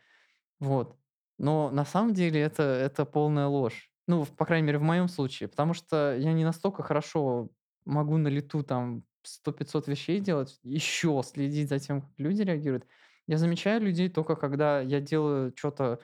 [0.61, 0.99] Вот.
[1.39, 3.91] Но на самом деле это, это полная ложь.
[4.09, 5.49] Ну, по крайней мере, в моем случае.
[5.49, 7.51] Потому что я не настолько хорошо
[7.85, 12.87] могу на лету там сто пятьсот вещей делать, еще следить за тем, как люди реагируют.
[13.27, 16.01] Я замечаю людей только когда я делаю что-то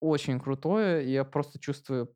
[0.00, 2.14] очень крутое, и я просто чувствую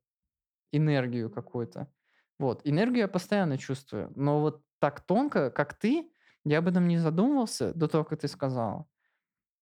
[0.72, 1.92] энергию какую-то.
[2.38, 2.62] Вот.
[2.64, 4.12] Энергию я постоянно чувствую.
[4.16, 6.10] Но вот так тонко, как ты,
[6.44, 8.86] я об этом не задумывался до того, как ты сказала.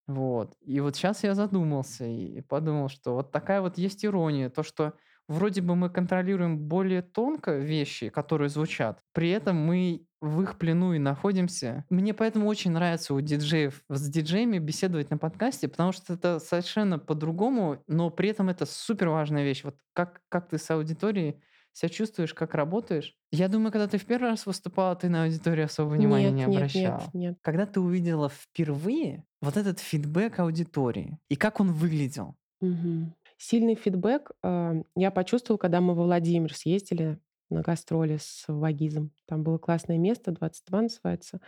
[0.07, 0.57] Вот.
[0.61, 4.95] И вот сейчас я задумался и подумал, что вот такая вот есть ирония, то, что
[5.29, 10.95] вроде бы мы контролируем более тонко вещи, которые звучат, при этом мы в их плену
[10.95, 11.85] и находимся.
[11.91, 16.99] Мне поэтому очень нравится у диджеев с диджеями беседовать на подкасте, потому что это совершенно
[16.99, 19.65] по-другому, но при этом это супер важная вещь.
[19.65, 23.17] Вот как, как ты с аудиторией себя чувствуешь, как работаешь.
[23.33, 26.41] Я думаю, когда ты в первый раз выступала, ты на аудиторию особо внимания Нет, не
[26.41, 27.11] нет, нет, обращала.
[27.13, 27.39] нет.
[27.43, 32.37] Когда ты увидела впервые вот этот фидбэк аудитории, и как он выглядел?
[32.61, 33.13] Мгм.
[33.47, 37.19] Сильный фидбэк а, я почувствовала, когда мы во Владимир съездили
[37.51, 39.11] на гастроли с Вагизом.
[39.27, 41.41] Там было классное место, 22 называется.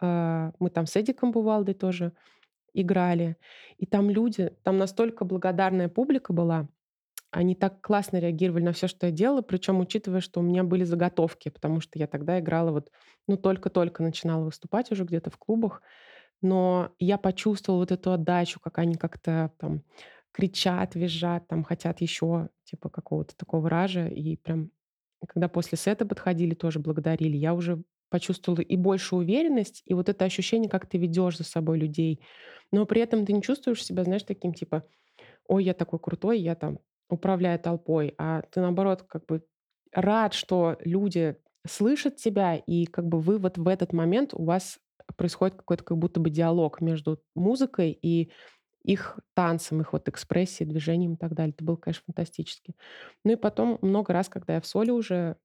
[0.00, 2.12] А, Мы там с Эдиком Бувалдой тоже
[2.72, 3.36] играли.
[3.78, 6.68] И там люди, там настолько благодарная публика была.
[7.32, 10.84] Они так классно реагировали на все, что я делала, причем учитывая, что у меня были
[10.84, 12.92] заготовки, потому что я тогда играла вот,
[13.26, 15.82] ну, только-только начинала выступать уже где-то в клубах.
[16.42, 19.82] Но я почувствовала вот эту отдачу, как они как-то там
[20.34, 24.08] кричат, визжат, там хотят еще типа какого-то такого ража.
[24.08, 24.72] И прям,
[25.28, 30.24] когда после сета подходили, тоже благодарили, я уже почувствовала и большую уверенность, и вот это
[30.24, 32.20] ощущение, как ты ведешь за собой людей.
[32.72, 34.84] Но при этом ты не чувствуешь себя, знаешь, таким типа,
[35.46, 39.44] ой, я такой крутой, я там управляю толпой, а ты наоборот как бы
[39.92, 44.78] рад, что люди слышат тебя, и как бы вы вот в этот момент у вас
[45.16, 48.32] происходит какой-то как будто бы диалог между музыкой и
[48.84, 51.52] их танцем, их вот экспрессией, движением и так далее.
[51.54, 52.74] Это было, конечно, фантастически.
[53.24, 55.36] Ну и потом много раз, когда я в соле уже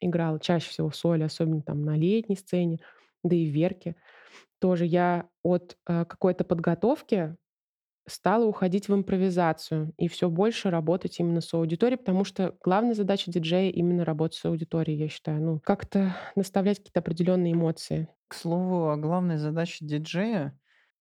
[0.00, 2.80] играла, чаще всего в соле, особенно там на летней сцене,
[3.24, 3.96] да и в Верке,
[4.60, 7.36] тоже я от э, какой-то подготовки
[8.06, 13.30] стала уходить в импровизацию и все больше работать именно с аудиторией, потому что главная задача
[13.30, 15.40] диджея именно работать с аудиторией, я считаю.
[15.42, 18.08] Ну, как-то наставлять какие-то определенные эмоции.
[18.28, 20.58] К слову, о главной задаче диджея,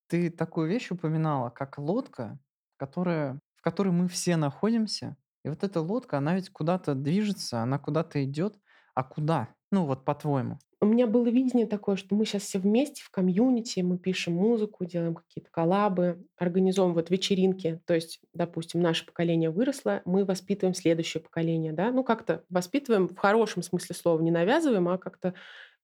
[0.08, 2.40] ты такую вещь упоминала, как лодка,
[2.78, 5.18] которая, в которой мы все находимся.
[5.44, 8.58] И вот эта лодка, она ведь куда-то движется, она куда-то идет.
[8.96, 9.50] А куда?
[9.72, 10.60] Ну вот по-твоему.
[10.84, 14.84] У меня было видение такое, что мы сейчас все вместе в комьюнити, мы пишем музыку,
[14.84, 17.82] делаем какие-то коллабы, организовываем вот вечеринки.
[17.86, 23.18] То есть, допустим, наше поколение выросло, мы воспитываем следующее поколение, да, ну как-то воспитываем в
[23.18, 25.34] хорошем смысле слова, не навязываем, а как-то,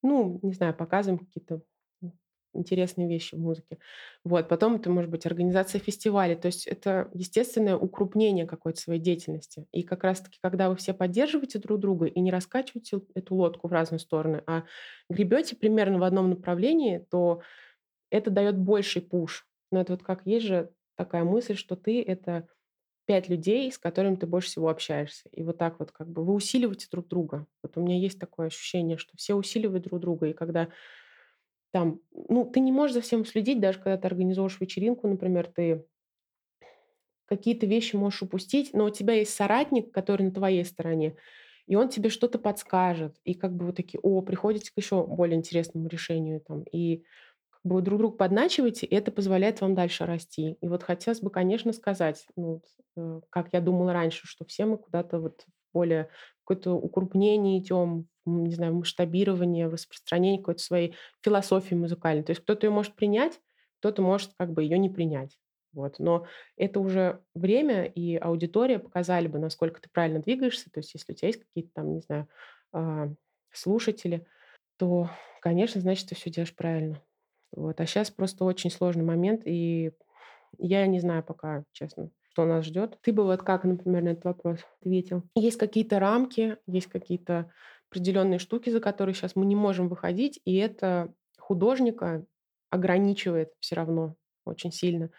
[0.02, 1.62] ну, не знаю, показываем какие-то
[2.52, 3.78] интересные вещи в музыке.
[4.24, 9.66] Вот, потом это может быть организация фестивалей, то есть это естественное укрупнение какой-то своей деятельности.
[9.72, 13.72] И как раз-таки, когда вы все поддерживаете друг друга и не раскачиваете эту лодку в
[13.72, 14.64] разные стороны, а
[15.08, 17.42] гребете примерно в одном направлении, то
[18.10, 19.46] это дает больший пуш.
[19.70, 22.48] Но это вот как есть же такая мысль, что ты— это
[23.06, 25.28] пять людей, с которыми ты больше всего общаешься.
[25.32, 27.46] И вот так вот как бы вы усиливаете друг друга.
[27.62, 30.28] Вот у меня есть такое ощущение, что все усиливают друг друга.
[30.28, 30.68] И когда
[31.72, 35.84] там, ну, ты не можешь за всем следить, даже когда ты организуешь вечеринку, например, ты
[37.26, 41.16] какие-то вещи можешь упустить, но у тебя есть соратник, который на твоей стороне,
[41.66, 43.16] и он тебе что-то подскажет.
[43.24, 46.40] И как бы вы такие, о, приходите к еще более интересному решению.
[46.40, 47.04] Там, и
[47.50, 50.56] как бы вы друг друга подначиваете, и это позволяет вам дальше расти.
[50.60, 52.62] И вот хотелось бы, конечно, сказать, ну,
[52.96, 56.08] э, как я думала раньше, что все мы куда-то вот более
[56.44, 62.22] какое-то укрупнение идем, не знаю, масштабирование, распространение какой-то своей философии музыкальной.
[62.24, 63.40] То есть кто-то её может принять,
[63.80, 65.38] кто-то может как бы её не принять.
[65.72, 65.98] Вот.
[66.00, 70.70] Но это уже время и аудитория показали бы, насколько ты правильно двигаешься.
[70.72, 72.28] То есть если у тя есть какие-то там, не знаю,
[72.72, 73.08] а,
[73.52, 74.26] слушатели,
[74.78, 75.10] то,
[75.42, 77.00] конечно, значит, ты всё делаешь правильно.
[77.52, 77.80] Вот.
[77.80, 79.92] А щас просто очень сложный момент, и
[80.58, 82.98] я не знаю пока, честно, что нас ждёт.
[83.02, 85.24] Ты бы вот как, например, на этот вопрос ответил?
[85.36, 87.52] Есть какие-то рамки, есть какие-то
[87.90, 92.24] определённые штуки, за которые щас мы не можем выходить, и это художника
[92.70, 95.10] ограничивает всё равно очень сильно.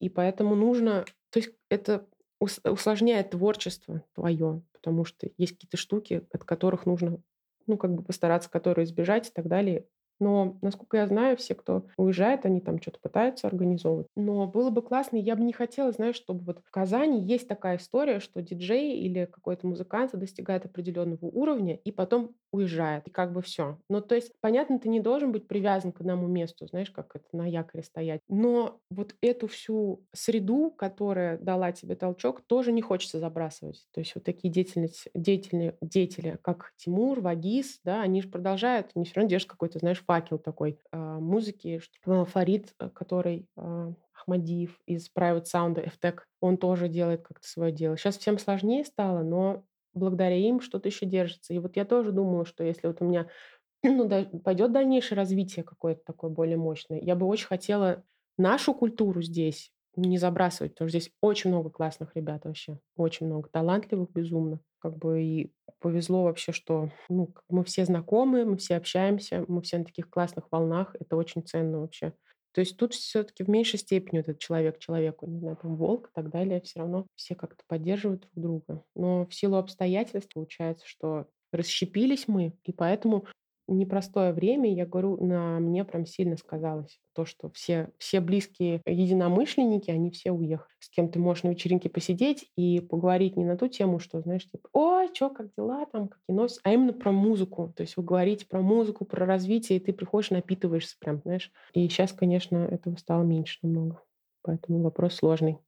[0.00, 2.06] И поэтому нужно то есть это
[2.40, 7.18] ус усложняет творчество твоё, потому что есть какие-то штуки, от которых нужно,
[7.66, 9.86] ну, как бы постараться которые избежать и так далее.
[10.20, 14.08] Но, насколько я знаю, все, кто уезжает, они там чё-то пытаются организовывать.
[14.16, 17.76] Но было бы классно, я бы не хотела, знаешь, чтобы вот в Казани есть такая
[17.76, 23.42] история, что диджей или какой-то музыкант достигает определённого уровня и потом уезжает, и как бы
[23.42, 23.78] всё.
[23.90, 27.26] Ну, то есть, понятно, ты не должен быть привязан к одному месту, знаешь, как это
[27.32, 28.20] на якоре стоять.
[28.28, 33.86] Но вот эту всю среду, которая дала тебе толчок, тоже не хочется забрасывать.
[33.92, 39.04] То есть вот такие деятельность деятельные деятели, как Тимур, Вагиз, да, они ж продолжают, они
[39.04, 41.80] всё равно держат какой-то, знаешь, факел такой, а, музыки.
[41.80, 47.72] Что Фарид, э, который, а, Ахмадиев из Private Sound, Эфтек, он тоже делает как-то своё
[47.72, 47.96] дело.
[47.96, 49.64] Щас всем сложнее стало, но
[49.98, 51.54] благодаря им что-то ещё держится.
[51.54, 53.28] И вот я тоже думала, что если вот у меня,
[53.84, 58.04] ну да, пойдёт дальнейшее развитие какое-то такое более мощное, я бы очень хотела
[58.38, 63.48] нашу культуру здесь не забрасывать, потому что здесь очень много классных ребят вообще, очень много
[63.50, 64.60] талантливых безумно.
[64.80, 69.78] Как бы и повезло вообще, что, ну, мы все знакомы, мы все общаемся, мы все
[69.78, 70.94] на таких классных волнах.
[71.00, 72.12] Это очень ценно вообще.
[72.54, 76.10] То есть тут всё-таки в меньшей степени этот человек человеку, не знаю, там, волк и
[76.14, 78.34] так далее, всё равно все как-то поддерживают друг
[78.66, 78.84] друга.
[78.94, 83.26] Но в силу обстоятельств получается, что расщепились мы, и поэтому
[83.68, 89.90] непростое время, я говорю, на мне прям сильно сказалось то, что все все близкие единомышленники,
[89.90, 90.68] они все уехали.
[90.80, 94.46] С кем ты можешь на вечеринке посидеть и поговорить не на ту тему, что, знаешь,
[94.50, 97.72] типа: "Ой, чё, как дела там, какие новости?" А именно про музыку.
[97.76, 101.50] То есть вы говорите про музыку, про развитие, и ты приходишь, напитываешься прям, знаешь.
[101.74, 104.02] И щас, конечно, этого стало меньше намного,
[104.42, 105.58] поэтому вопрос сложный.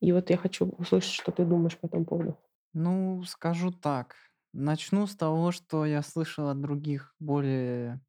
[0.00, 2.38] И вот я хочу услышать, что ты думаешь по этому поводу.
[2.72, 4.16] Ну, скажу так,
[4.54, 8.00] начну с того, что я слышал от других, более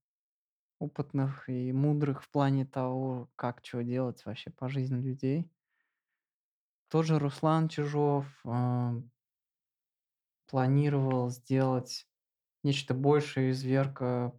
[0.80, 5.50] опытных и мудрых в плане того, как чё делать вообще по жизни людей.
[6.92, 8.94] Тот же Руслан Чижов, а
[10.50, 12.08] планировал сделать
[12.64, 14.34] нечто большее из "Верка",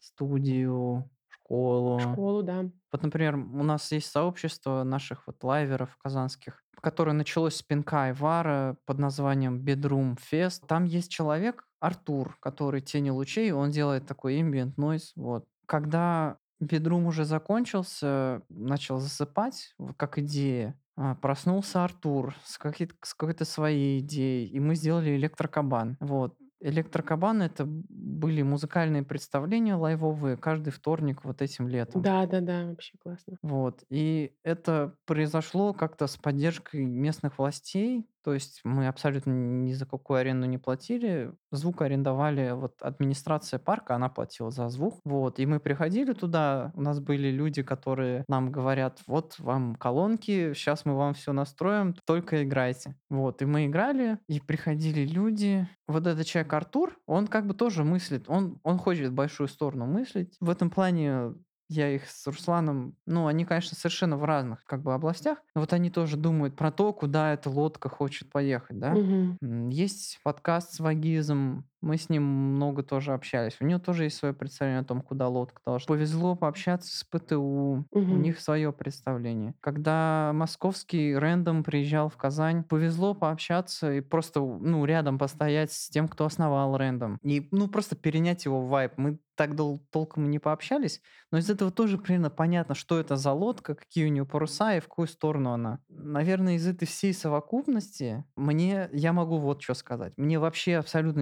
[0.00, 2.24] студию, школу.
[2.26, 2.70] Школу, да.
[2.92, 8.76] Вот, например, у нас есть сообщество наших вот лайверов казанских, которое началось с пинка Айвара
[8.86, 10.62] под названием Bedroom Fest.
[10.68, 15.46] Там есть человек, Артур, который "Тени лучей", он делает такой ambient noise, вот.
[15.66, 23.44] Когда Bedroom уже закончился, начал засыпать, как идея, а, проснулся Артур с какой-то с какой-то
[23.44, 25.96] своей идеей, и мы сделали "Электрокабан".
[26.00, 26.36] Вот.
[26.60, 32.02] "Электрокабан"- это были музыкальные представления лайвовые каждый вторник вот этим летом.
[32.02, 33.38] Да-да-да, вообще классно.
[33.42, 33.84] Вот.
[33.90, 38.06] И это произошло как-то с поддержкой местных властей.
[38.26, 41.32] То есть мы абсолютно ни за какую аренду не платили.
[41.52, 44.98] Звук арендовали вот администрация парка, она платила за звук.
[45.04, 45.38] Вот.
[45.38, 50.84] И мы приходили туда, у нас были люди, которые нам говорят: "Вот вам колонки, щас
[50.84, 52.96] мы вам всё настроим, только играйте".
[53.10, 53.42] Вот.
[53.42, 55.68] И мы играли, и приходили люди.
[55.86, 59.86] Вот этот человек Артур, он как бы тоже мыслит, он он хочет в большую сторону
[59.86, 60.36] мыслить.
[60.40, 61.34] В этом плане
[61.68, 65.72] я их с Русланом ну, они, конечно, совершенно в разных как бы областях, но вот
[65.72, 69.00] они тоже думают про то, куда эта лодка хочет поехать, да.
[69.42, 73.56] М, есть подкаст с Вагизом, мы с ним много тоже общались.
[73.60, 77.86] У него тоже есть своё представление о том, куда лодка должна Повезло пообщаться с ПТУ,
[78.08, 78.16] у Мгм.
[78.16, 79.54] них своё представление.
[79.60, 85.88] Когда московский "Рэндом" приезжал в Казань, повезло пообщаться и просто, у ну, рядом постоять с
[85.88, 87.18] тем, кто основал "Рэндом".
[87.22, 88.92] И, ну, просто перенять его вайб.
[88.96, 93.16] Мы так дол толком и не пообщались, но из этого тоже примерно понятно, что это
[93.16, 95.80] за лодка, какие у неё паруса и в какую сторону она.
[95.88, 100.14] Наверно, из этой всей совокупности мне я могу вот чё сказать.
[100.16, 101.20] Мне вообще абсолютно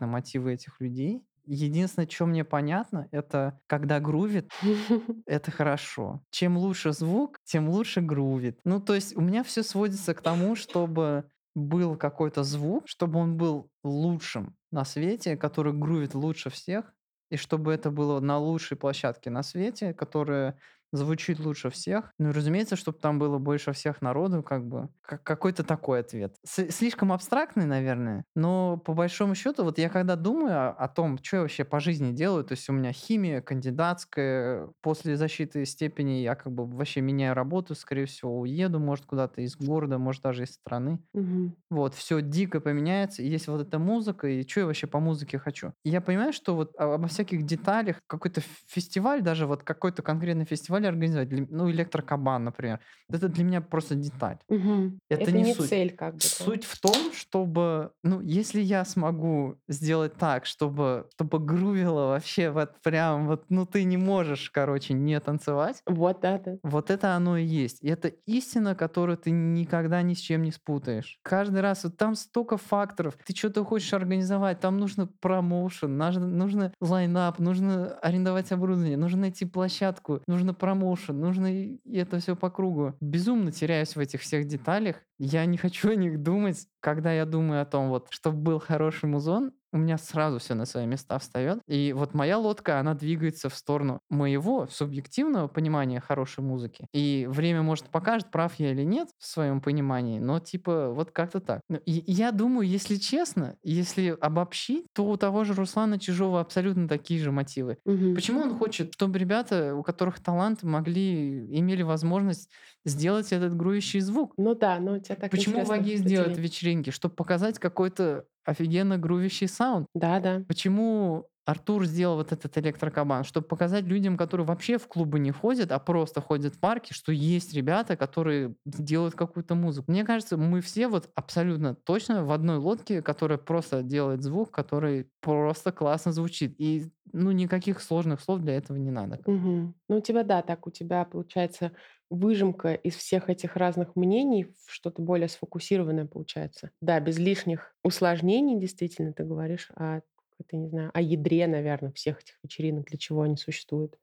[0.00, 1.22] непонятны мотивы этих людей.
[1.46, 4.50] Единственное, чё мне понятно- это когда грувит,
[5.26, 6.22] это хорошо.
[6.30, 8.60] Чем лучше звук, тем лучше грувит.
[8.64, 13.36] Ну, то есть у меня всё сводится к тому, чтобы был какой-то звук, чтобы он
[13.36, 16.94] был лучшим на свете, который грувит лучше всех,
[17.30, 20.58] и чтобы это было на лучшей площадке на свете, которая
[20.92, 22.12] звучит лучше всех.
[22.18, 24.88] Ну и разумеется, чтобы там было больше всех народу, как бы.
[25.02, 26.36] Как какой-то такой ответ.
[26.44, 31.18] С слишком абстрактный, наверное, но по большому счету, вот я когда думаю о, о том,
[31.22, 36.20] что я вообще по жизни делаю, то есть у меня химия, кандидатская, после защиты степени
[36.22, 40.44] я как бы вообще меняю работу, скорее всего, уеду, может, куда-то из города, может, даже
[40.44, 41.00] из страны.
[41.14, 41.54] Мгм.
[41.70, 45.38] Вот, все дико поменяется, и есть вот эта музыка, и что я вообще по музыке
[45.38, 45.72] хочу.
[45.84, 50.79] И я понимаю, что вот обо всяких деталях, какой-то фестиваль, даже вот какой-то конкретный фестиваль
[50.88, 54.38] организовать, для- ну, электрокабан, например, это для меня просто деталь.
[54.48, 54.98] Мгм.
[55.08, 55.68] Это Это не не суть.
[55.70, 56.20] цель как бы.
[56.22, 62.80] Суть в том, чтобы, ну, если я смогу сделать так, чтобы, чтобы грувило вообще вот
[62.82, 66.56] прям вот, ну, ты не можешь, короче, не танцевать, Вот, да-да.
[66.62, 67.82] вот это оно и есть.
[67.82, 71.18] И это истина, которую ты никогда ни с чем не спутаешь.
[71.22, 73.16] Каждый раз вот там столько факторов.
[73.24, 79.46] Ты что-то хочешь организовать, там нужно промоушен, нужно, нужно лайнап, нужно арендовать оборудование, нужно найти
[79.46, 82.94] площадку, нужно промоушен, нужно и это все по кругу.
[83.00, 84.96] Безумно теряюсь в этих всех деталях.
[85.22, 86.66] Я не хочу о них думать.
[86.80, 90.64] Когда я думаю о том, вот, чтобы был хороший музон, у меня сразу все на
[90.64, 91.60] свои места встает.
[91.68, 96.86] И вот моя лодка, она двигается в сторону моего субъективного понимания хорошей музыки.
[96.94, 101.40] И время, может, покажет, прав я или нет в своем понимании, но типа вот как-то
[101.40, 101.60] так.
[101.68, 106.88] Ну, И я думаю, если честно, если обобщить, то у того же Руслана Чижова абсолютно
[106.88, 107.76] такие же мотивы.
[107.84, 108.14] Мгм.
[108.14, 112.50] Почему он хочет, чтобы ребята, у которых талант, могли, имели возможность
[112.84, 114.34] сделать этот грующий звук?
[114.36, 115.64] Ну да, но тебя так Почему
[116.04, 116.38] делает поделить.
[116.38, 116.90] вечеринки?
[116.90, 119.86] Чтобы показать какой-то офигенно грувящий саунд.
[119.94, 120.44] Да-да.
[120.48, 123.24] Почему Артур сделал вот этот электрокабан?
[123.24, 127.12] Чтобы показать людям, которые вообще в клубы не ходят, а просто ходят в парке, что
[127.12, 129.90] есть ребята, которые делают какую-то музыку.
[129.92, 135.08] Мне кажется, мы все вот абсолютно точно в одной лодке, которая просто делает звук, который
[135.20, 136.54] просто классно звучит.
[136.58, 139.20] И ну никаких сложных слов для этого не надо.
[139.26, 139.74] Мгм.
[139.88, 141.72] Ну, у тебя, да, так у тебя получается
[142.10, 146.70] выжимка из всех этих разных мнений в что-то более сфокусированное получается.
[146.80, 150.00] Да, без лишних усложнений, действительно, ты говоришь о,
[150.38, 153.98] это не знаю, о ядре, наверное, всех этих вечеринок, для чего они существуют.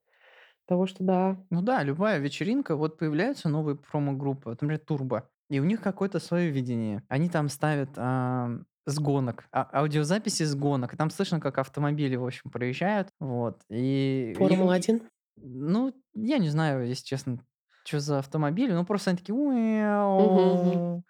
[0.66, 1.44] Того, что да.
[1.50, 6.18] Ну да, любая вечеринка, вот появляются новые промо-группы, вот, например, Турбо, и у них какое-то
[6.20, 7.02] свое видение.
[7.08, 12.16] Они там ставят ам, с гонок, а- аудиозаписи с гонок, и там слышно, как автомобили,
[12.16, 15.02] в общем, проезжают, вот, и- Формула-1?
[15.36, 17.38] Ну, я не знаю, если честно,
[17.88, 19.34] что за автомобили, ну просто они такие...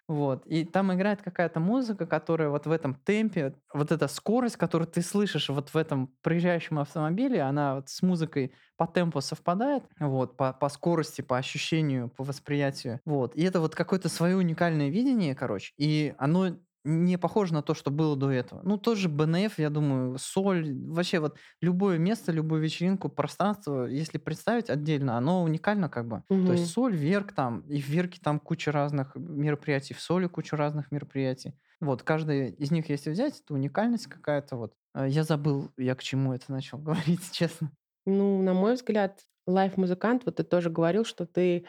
[0.07, 0.45] Вот.
[0.47, 5.01] И там играет какая-то музыка, которая вот в этом темпе, вот эта скорость, которую ты
[5.01, 10.53] слышишь вот в этом проезжающем автомобиле, она вот с музыкой по темпу совпадает, вот, по,
[10.53, 13.01] по скорости, по ощущению, по восприятию.
[13.05, 13.35] Вот.
[13.35, 15.73] И это вот какое-то свое уникальное видение, короче.
[15.77, 18.61] И оно не похоже на то, что было до этого.
[18.63, 24.69] Ну, тоже БНФ, я думаю, соль, вообще вот любое место, любую вечеринку, пространство, если представить
[24.69, 26.23] отдельно, оно уникально как бы.
[26.45, 26.53] То Мгм.
[26.53, 30.91] есть соль, верк там, и в верке там куча разных мероприятий, в соли куча разных
[30.91, 31.55] мероприятий.
[31.81, 34.73] Вот, каждая из них, если взять, это уникальность какая-то вот.
[34.93, 37.71] А, Я забыл, я к чему это начал говорить, честно.
[38.05, 41.65] Ну, на мой взгляд, live-музыкант, вот ты тоже говорил, что ты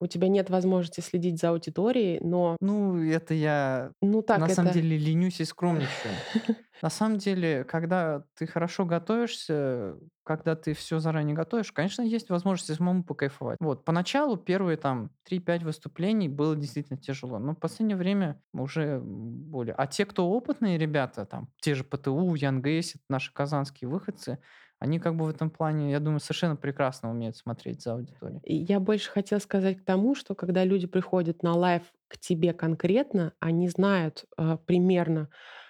[0.00, 4.54] у тебя нет возможности следить за аудиторией, но, Ну, это я ну так на это...
[4.54, 6.14] самом деле ленюсь и скромничаю.
[6.82, 12.74] На самом деле, когда ты хорошо готовишься, когда ты все заранее готовишь, конечно, есть возможность
[12.74, 13.58] самому покайфовать.
[13.60, 19.74] Вот, поначалу первые там 3-5 выступлений было действительно тяжело, но в последнее время уже более.
[19.74, 24.38] А те, кто опытные ребята, там, те же ПТУ, Yung Acid, наши казанские выходцы,
[24.80, 28.40] они как бы в этом плане, я думаю, совершенно прекрасно умеют смотреть за аудиторией.
[28.44, 33.34] Я больше хотела сказать к тому, что когда люди приходят на live к тебе конкретно,
[33.40, 35.28] они знают э, примерно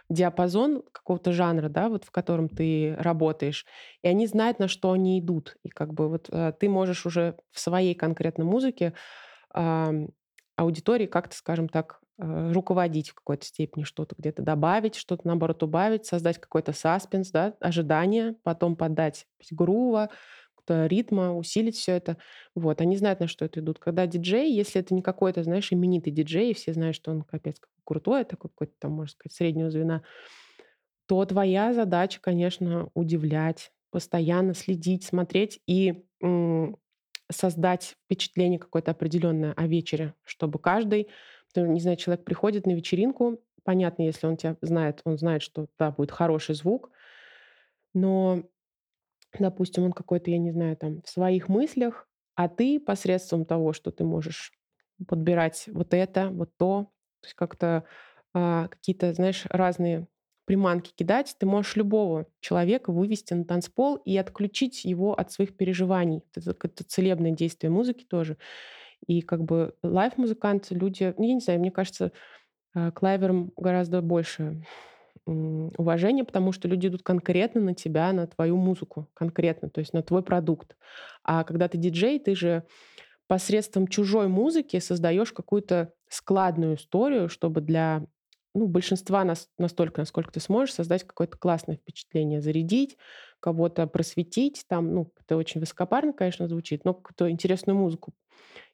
[0.09, 3.67] диапазон какого-то жанра, да, вот в котором ты работаешь,
[4.03, 5.57] и они знают, на что они идут.
[5.65, 8.95] И как бы вот э, ты можешь уже в своей конкретной музыке
[9.53, 10.09] ам,
[10.57, 16.05] аудитории как-то, скажем так, э, руководить в какой-то степени, что-то где-то добавить, что-то наоборот убавить,
[16.05, 20.11] создать какой-то саспенс, да, ожидание, потом подать грува,
[20.69, 22.17] ритма, усилить все это.
[22.55, 23.81] Вот, они знают, на что это идут.
[23.81, 27.59] Когда диджей, если это не какой-то, знаешь, именитый диджей, и все знают, что он капец
[27.59, 30.03] какой крутой, такой какой-то там, можно сказать, среднего звена,
[31.07, 36.05] то твоя задача, конечно, удивлять, постоянно следить, смотреть и
[37.33, 41.09] создать впечатление какое-то определенное о вечере, чтобы каждый,
[41.57, 45.91] не знаю, человек приходит на вечеринку, понятно, если он тебя знает, он знает, что да,
[45.91, 46.91] будет хороший звук,
[47.95, 48.45] но,
[49.39, 53.91] допустим, он какой-то, я не знаю, там, в своих мыслях, а ты посредством того, что
[53.91, 54.53] ты можешь
[55.09, 57.85] подбирать вот это, вот то, то есть как-то
[58.35, 60.07] а, какие-то, знаешь, разные
[60.45, 66.23] приманки кидать, ты можешь любого человека вывести на танцпол и отключить его от своих переживаний.
[66.35, 68.37] Это, это целебное действие музыки тоже.
[69.07, 72.13] И как бы live-музыканты, люди, ну, я не знаю, мне кажется,
[72.75, 74.65] э, к лайверам гораздо больше
[75.27, 80.03] уважения, потому что люди идут конкретно на тебя, на твою музыку, конкретно, то есть на
[80.03, 80.77] твой продукт.
[81.23, 82.65] А когда ты диджей, ты же
[83.29, 88.05] посредством чужой музыки создаешь какую-то складную историю, чтобы для
[88.55, 92.97] ну, большинства нас, настолько, насколько ты сможешь, создать какое-то классное впечатление, зарядить,
[93.41, 94.65] кого-то просветить.
[94.69, 98.13] Там, ну, это очень высокопарно, конечно, звучит, но какую-то интересную музыку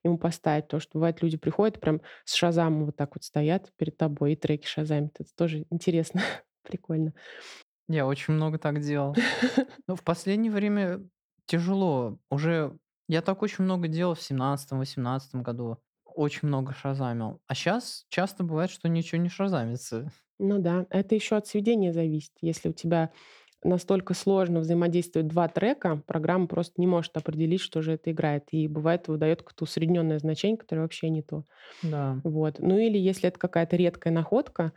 [0.04, 0.68] ему поставить.
[0.68, 4.36] То, что бывает, люди приходят прям с шазамом вот так вот стоят перед тобой, и
[4.36, 5.14] треки шазамят.
[5.18, 6.20] Это тоже интересно,
[6.62, 7.12] прикольно.
[7.88, 9.14] Я очень много так делал.
[9.86, 11.08] Но в последнее время
[11.46, 12.18] тяжело.
[12.30, 12.76] Уже
[13.08, 15.78] я так очень много делал в семнадцатом, восемнадцатом году.
[16.04, 17.40] Очень много шазамил.
[17.46, 20.10] А сейчас часто бывает, что ничего не шазамится.
[20.38, 22.32] Ну да, это еще от сведения зависит.
[22.40, 23.12] Если у тебя
[23.64, 28.44] настолько сложно взаимодействуют два трека, программа просто не может определить, что же это играет.
[28.52, 31.44] И бывает, выдает какое-то усредненное значение, которое вообще не то.
[31.82, 32.22] Да.
[32.24, 32.58] Вот.
[32.60, 34.72] Ну или если это какая-то редкая находка,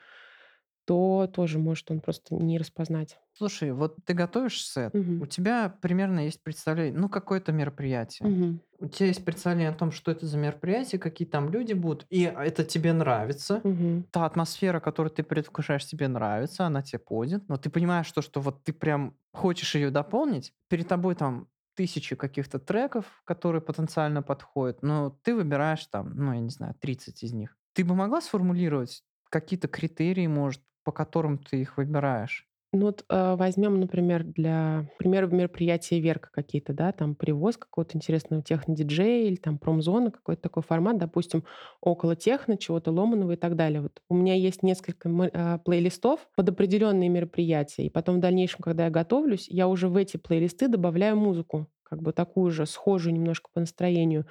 [0.90, 3.20] то тоже может он просто не распознать.
[3.34, 5.30] Слушай, вот ты готовишь сет, у Мгм.
[5.30, 8.30] тебя примерно есть представление, ну, какое-то мероприятие.
[8.30, 8.60] Мгм.
[8.80, 12.24] У тебя есть представление о том, что это за мероприятие, какие там люди будут, и
[12.24, 13.62] это тебе нравится.
[13.64, 14.04] Мгм.
[14.12, 17.48] Та атмосфера, которую ты предвкушаешь, тебе нравится, она тебе подит.
[17.48, 20.54] Но ты понимаешь, что, что вот ты прям хочешь ее дополнить.
[20.68, 26.40] Перед тобой там тысячи каких-то треков, которые потенциально подходят, но ты выбираешь там, ну, я
[26.40, 27.56] не знаю, 30 из них.
[27.74, 32.48] Ты бы могла сформулировать какие-то критерии, может, по которым ты их выбираешь?
[32.74, 38.42] Ну вот э, возьмем, например, для примера мероприятия Верка какие-то, да, там привоз какого-то интересного
[38.42, 41.44] техно-диджея или там промзона, какой-то такой формат, допустим,
[41.80, 43.82] около техно, чего-то ломаного и так далее.
[43.82, 48.86] Вот у меня есть несколько э, плейлистов под определенные мероприятия, и потом в дальнейшем, когда
[48.86, 53.52] я готовлюсь, я уже в эти плейлисты добавляю музыку, как бы такую же, схожую немножко
[53.54, 54.26] по настроению.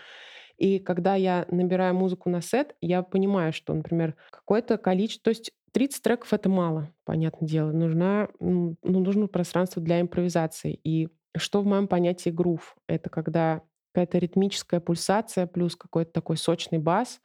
[0.56, 5.32] И когда я набираю музыку на сет, я понимаю, что, например, какое-то количество...
[5.32, 7.72] То есть 30 треков- это мало, понятное дело.
[7.72, 10.78] Нужна, ну, нужно пространство для импровизации.
[10.84, 12.76] И что в моем понятии грув?
[12.86, 13.62] Это когда
[13.92, 17.20] какая-то ритмическая пульсация плюс какой-то такой сочный бас,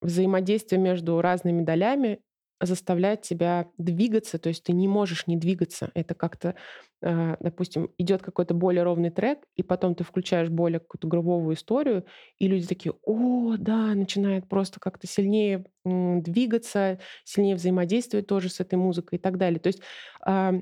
[0.00, 2.20] взаимодействие между разными долями
[2.60, 5.90] заставляет тебя двигаться, то есть ты не можешь не двигаться.
[5.94, 6.54] Это как-то,
[7.02, 12.04] э, допустим, идет какой-то более ровный трек, и потом ты включаешь более какую-то грувовую историю,
[12.38, 18.74] и люди такие, о, да, начинают просто как-то сильнее двигаться, сильнее взаимодействовать тоже с этой
[18.74, 19.60] музыкой и так далее.
[19.60, 19.80] То есть
[20.20, 20.54] а,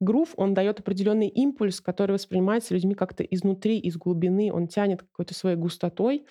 [0.00, 5.34] грув, он дает определенный импульс, который воспринимается людьми как-то изнутри, из глубины, он тянет какой-то
[5.34, 6.26] своей густотой,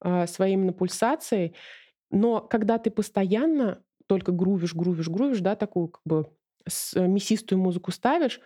[0.00, 1.54] а, своей именно пульсацией,
[2.10, 6.26] но когда ты постоянно только грувишь, грувишь, грувишь, да, такую как бы
[6.96, 8.40] э, мясистую музыку ставишь,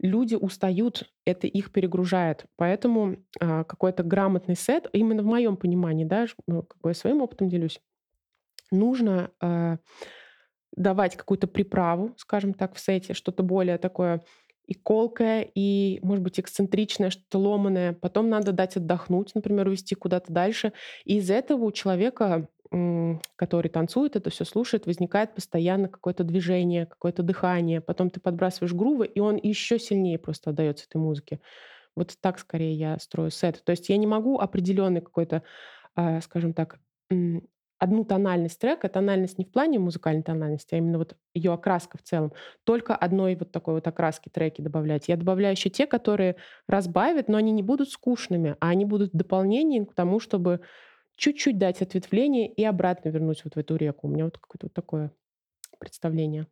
[0.00, 2.46] люди устают, это их перегружает.
[2.56, 7.20] Поэтому а, какой-то грамотный сет, именно в моем понимании, да, ну, как бы я своим
[7.20, 7.80] опытом делюсь,
[8.70, 9.76] нужно а,
[10.74, 14.22] давать какую-то приправу, скажем так, в сете, что-то более такое
[14.66, 17.92] и колкое, и, может быть, эксцентричное, что-то ломаное.
[17.92, 20.72] Потом надо дать отдохнуть, например, увести куда-то дальше.
[21.04, 22.48] И из этого у человека,
[23.36, 27.80] который танцует, это все слушает, возникает постоянно какое-то движение, какое-то дыхание.
[27.80, 31.40] Потом ты подбрасываешь грувы, и он еще сильнее просто отдается этой музыке.
[31.94, 33.62] Вот так скорее я строю сет.
[33.64, 35.42] То есть я не могу определенный какой-то,
[35.94, 36.80] а, скажем так,
[37.84, 42.02] одну тональность трека, тональность не в плане музыкальной тональности, а именно вот ее окраска в
[42.02, 42.32] целом,
[42.64, 45.08] только одной вот такой вот окраски треки добавлять.
[45.08, 46.36] Я добавляю еще те, которые
[46.68, 50.60] разбавят, но они не будут скучными, а они будут дополнением к тому, чтобы
[51.16, 54.08] чуть-чуть дать ответвление и обратно вернуть вот в эту реку.
[54.08, 55.12] У меня вот какое-то вот такое
[55.78, 56.46] представление.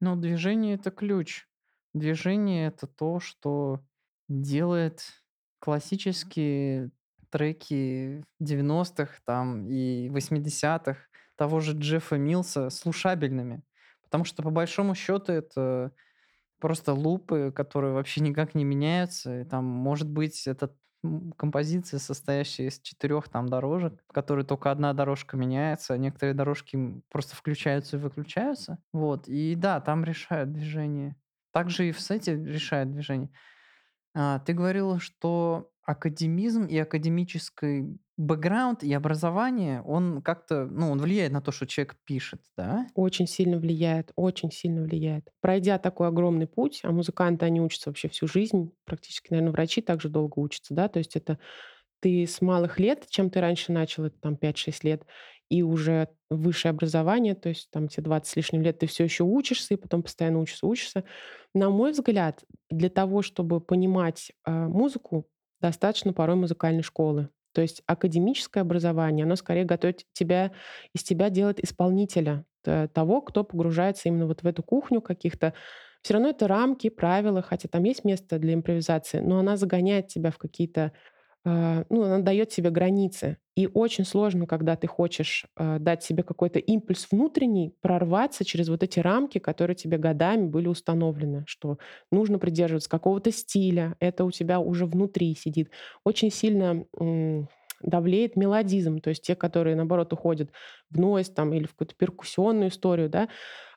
[0.00, 1.46] Ну, движение- это ключ.
[1.94, 3.80] Движение- это то, что
[4.28, 5.02] делает
[5.58, 6.90] классические
[7.32, 13.62] треки девяностых там и восьмидесятых того же Джеффа Милса слушабельными.
[14.02, 15.92] Потому что, по большому счету, это
[16.60, 19.40] просто лупы, которые вообще никак не меняются.
[19.40, 20.76] И там, может быть, это
[21.36, 27.02] композиция, состоящая из четырех там дорожек, в которой только одна дорожка меняется, а некоторые дорожки
[27.08, 28.78] просто включаются и выключаются.
[28.92, 29.26] Вот.
[29.26, 31.16] И да, там решают движение.
[31.50, 33.30] Также и в сете решает движение.
[34.14, 41.32] А, ты говорила, что академизм и академический бэкграунд и образование, он как-то, ну, он влияет
[41.32, 42.86] на то, что человек пишет, да?
[42.94, 45.28] Очень сильно влияет, очень сильно влияет.
[45.40, 50.08] Пройдя такой огромный путь, а музыканты, они учатся вообще всю жизнь, практически, наверное, врачи также
[50.08, 51.38] долго учатся, да, то есть это
[52.00, 55.04] ты с малых лет, чем ты раньше начал, это там 5-6 лет,
[55.48, 59.24] и уже высшее образование, то есть там те 20 с лишним лет ты все еще
[59.24, 61.04] учишься, и потом постоянно учишься, учишься.
[61.54, 65.28] На мой взгляд, для того, чтобы понимать, а, музыку,
[65.62, 67.28] достаточно порой музыкальной школы.
[67.54, 70.52] То есть академическое образование, оно скорее готовит тебя
[70.94, 75.54] из тебя делает исполнителя, т того, кто погружается именно вот в эту кухню каких-то
[76.02, 80.30] Все равно это рамки, правила, хотя там есть место для импровизации, но она загоняет тебя
[80.32, 80.92] в какие-то
[81.44, 83.38] ну, она дает себе границы.
[83.56, 88.82] И очень сложно, когда ты хочешь а, дать себе какой-то импульс внутренний, прорваться через вот
[88.82, 91.78] эти рамки, которые тебе годами были установлены, что
[92.10, 95.70] нужно придерживаться какого-то стиля, это у тебя уже внутри сидит.
[96.04, 96.84] Очень сильно
[97.82, 100.50] давлеет мелодизм, то есть те, которые, наоборот, уходят
[100.90, 103.28] в нойз там, или в какую-то перкуссионную историю, да,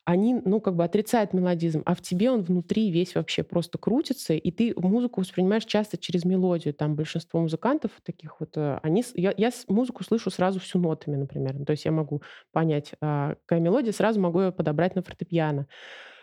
[0.06, 4.36] они, ну, как бы отрицают мелодизм, а в тебе он внутри весь вообще просто крутится,
[4.36, 6.76] и ты музыку воспринимаешь часто через мелодию.
[6.76, 11.66] Там большинство музыкантов таких вот, э, они, я, я музыку слышу сразу всю нотами, например.
[11.66, 15.68] То есть я могу понять, а, какая мелодия, сразу могу ее подобрать на фортепиано.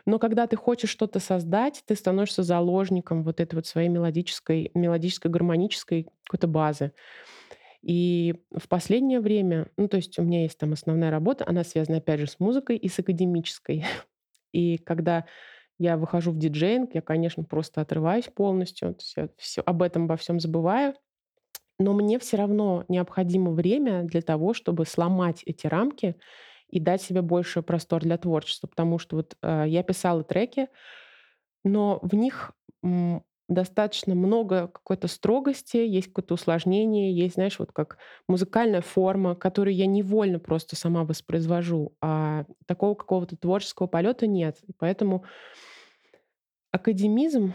[0.07, 5.31] Но когда ты хочешь что-то создать, ты становишься заложником вот этой вот своей мелодической, мелодической,
[5.31, 6.93] гармонической какой-то базы.
[7.83, 11.99] И в последнее время, ну, то есть у меня есть там основная работа, она связана,
[11.99, 13.85] опять же, с музыкой и с академической.
[14.53, 15.25] И когда
[15.79, 20.05] я выхожу в диджейнг, я, конечно, просто отрываюсь полностью, то есть я всё, об этом
[20.05, 20.95] обо всем забываю.
[21.79, 26.17] Но мне все равно необходимо время для того, чтобы сломать эти рамки
[26.69, 28.69] и дать себе больше простор для творчества.
[28.69, 30.69] Потому что вот э, я писала треки,
[31.65, 32.53] но в них
[33.55, 37.99] достаточно много какой-то строгости, есть какое-то усложнение, есть, знаешь, вот как
[38.29, 44.59] музыкальная форма, которую я невольно просто сама воспроизвожу, а такого какого-то творческого полета нет.
[44.67, 45.25] И поэтому
[46.71, 47.55] академизм,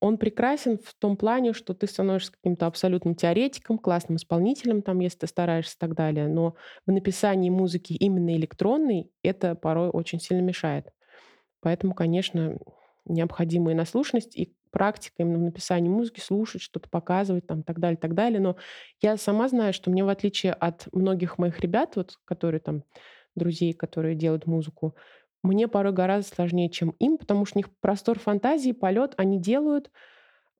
[0.00, 5.20] он прекрасен в том плане, что ты становишься каким-то абсолютным теоретиком, классным исполнителем, там, если
[5.20, 6.28] ты стараешься и так далее.
[6.28, 6.54] Но
[6.86, 10.92] в написании музыки именно электронной это порой очень сильно мешает.
[11.60, 12.58] Поэтому, конечно,
[13.06, 18.12] необходимая наслушанность и практика именно в написании музыки, слушать, что-то показывать, там, так далее, так
[18.14, 18.40] далее.
[18.40, 18.56] Но
[19.00, 22.84] я сама знаю, что мне, в отличие от многих моих ребят, вот, которые там,
[23.34, 24.94] друзей, которые делают музыку,
[25.42, 29.90] мне порой гораздо сложнее, чем им, потому что у них простор фантазии, полет, они делают,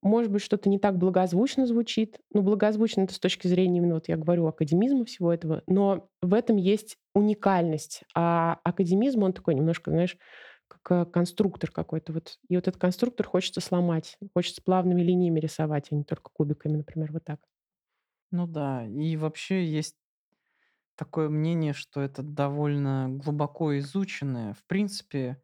[0.03, 2.21] может быть, что-то не так благозвучно звучит.
[2.33, 6.33] Ну, благозвучно это с точки зрения именно, вот я говорю, академизма всего этого, но в
[6.35, 8.03] этом есть уникальность.
[8.15, 10.17] А академизм, он такой немножко, знаешь,
[10.69, 12.13] как э, конструктор какой-то.
[12.13, 12.39] Вот.
[12.49, 14.19] И вот этот конструктор хочется сломать.
[14.35, 17.41] Хочется плавными линиями рисовать, а не только кубиками, например, вот так.
[18.31, 19.97] Ну да, и вообще есть
[20.97, 24.55] такое мнение, что это довольно глубоко изученное.
[24.55, 25.41] В принципе,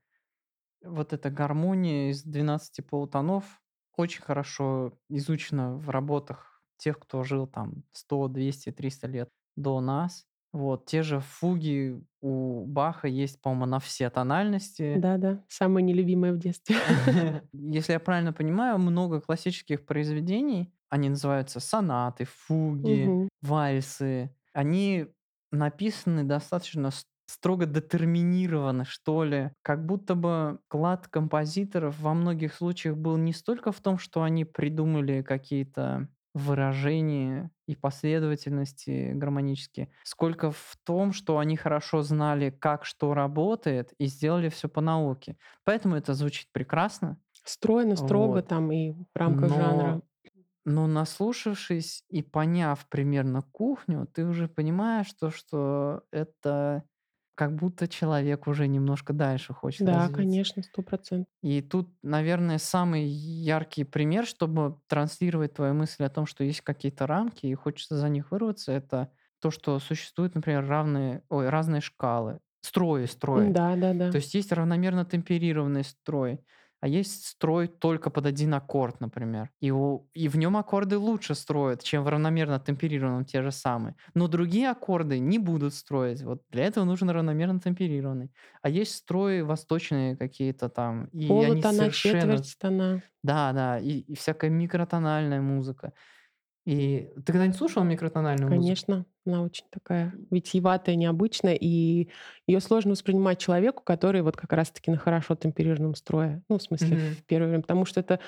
[0.82, 3.62] вот эта гармония из двенадцати полутонов
[3.96, 10.26] очень хорошо изучена в работах тех, кто жил там 100, 200, 300 лет до нас.
[10.52, 15.04] Вот, те же фуги у Баха есть, по-моему, на все тональности.
[15.04, 16.76] Да-да, самое нелюбимое в детстве.
[17.52, 23.28] Если я правильно понимаю, много классических произведений, они называются сонаты, фуги, Мгм.
[23.40, 25.06] вальсы, они
[25.50, 26.90] написаны достаточно
[27.26, 29.52] строго детерминированы, что ли.
[29.62, 34.44] Как будто бы вклад композиторов во многих случаях был не столько в том, что они
[34.44, 43.14] придумали какие-то выражения и последовательности гармонические, сколько в том, что они хорошо знали, как что
[43.14, 45.36] работает, и сделали все по науке.
[45.64, 47.18] Поэтому это звучит прекрасно.
[47.44, 48.46] Стройно, строго Вот.
[48.46, 49.98] там и в рамках жанра.
[49.98, 50.02] Но
[50.64, 56.84] но наслушавшись и поняв примерно кухню, ты уже понимаешь то, что это
[57.42, 60.44] как будто человек уже немножко дальше хочет Да, развиться.
[60.48, 60.82] конечно, 100
[61.42, 67.06] И тут, наверное, самый яркий пример, чтобы транслировать твою мысль о том, что есть какие-то
[67.06, 72.40] рамки и хочется за них вырваться, это то, что существуют, например, равные, ой, разные шкалы.
[72.62, 73.56] Строи, строи.
[73.56, 74.10] Да-да-да.
[74.10, 76.44] То есть есть равномерно темперированный строй,
[76.82, 79.50] а есть строй только под один аккорд, например.
[79.60, 83.94] И, у- и в нем аккорды лучше строят, чем в равномерно темперированном те же самые.
[84.14, 86.22] Но другие аккорды не будут строить.
[86.22, 88.30] Вот для этого нужен равномерно темперированный.
[88.62, 92.20] А есть строи восточные какие-то там, и они Полутона, совершенно...
[92.20, 93.02] четверть тона.
[93.22, 95.92] Да, да, и, и всякая микротональная музыка.
[96.64, 98.76] И ты когда-нибудь слушал микротональную музыку?
[98.76, 102.08] Конечно, она очень такая витиеватая, необычная, и
[102.46, 106.42] ее сложно воспринимать человеку, который вот как раз-таки на хорошо темперированном строе.
[106.48, 107.22] Ну, в смысле, Мгм.
[107.22, 108.20] в первое время, потому что это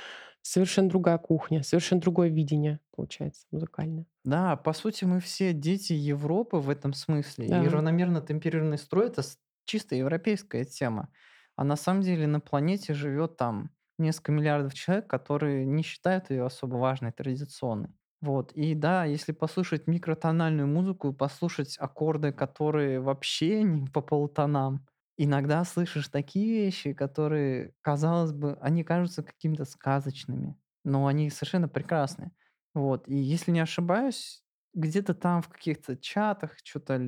[0.42, 4.06] совершенно другая кухня, совершенно другое видение получается музыкальное.
[4.24, 7.46] Да, по сути, мы все дети Европы в этом смысле.
[7.50, 7.68] И Да.
[7.68, 9.22] равномерно темперированный строй это
[9.66, 11.12] чисто европейская тема.
[11.56, 16.44] А на самом деле на планете живет там несколько миллиардов человек, которые не считают ее
[16.46, 17.90] особо важной, традиционной.
[18.24, 18.52] Вот.
[18.52, 24.86] И да, если послушать микротональную музыку, послушать аккорды, которые вообще не по полутонам,
[25.18, 32.32] иногда слышишь такие вещи, которые, казалось бы, они кажутся какими-то сказочными, но они совершенно прекрасны.
[32.72, 33.06] Вот.
[33.08, 36.98] И если не ошибаюсь, где-то там в каких-то чатах что-то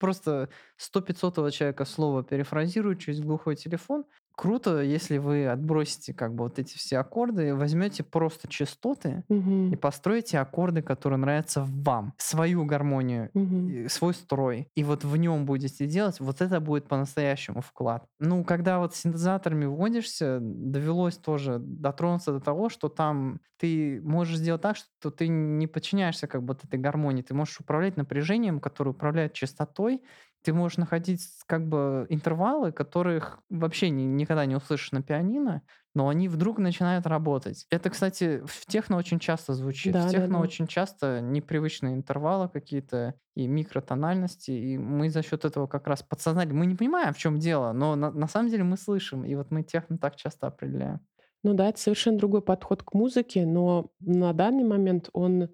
[0.00, 4.04] просто 100-500 человека слово перефразируют через глухой телефон.
[4.36, 9.24] Круто, если вы отбросите как бы вот эти все аккорды, возьмете просто частоты
[9.70, 9.76] и Мгм.
[9.76, 14.68] построите аккорды, которые нравятся вам, свою гармонию, и свой строй.
[14.74, 18.06] И вот в нем будете делать, вот это будет по-настоящему вклад.
[18.18, 24.36] Ну, когда вот с синтезаторами вводишься, довелось тоже дотронуться до того, что там ты можешь
[24.38, 27.22] сделать так, что ты не подчиняешься как бы вот этой гармонии.
[27.22, 30.02] Ты можешь управлять напряжением, которое управляет частотой.
[30.42, 35.62] Ты можешь находить как бы интервалы, которых вообще ни- никогда не услышишь на пианино,
[35.94, 37.66] но они вдруг начинают работать.
[37.70, 40.00] Это, кстати, в техно очень часто звучит.
[40.00, 40.40] В техно Да-да-да.
[40.40, 46.58] очень часто непривычные интервалы какие-то и микротональности, и мы за счет этого как раз подсознательно,
[46.58, 49.50] мы не понимаем, в чем дело, но на, на самом деле мы слышим, и вот
[49.50, 51.00] мы техно так часто определяем.
[51.44, 55.50] Ну да, это совершенно другой подход к музыке, но на данный момент он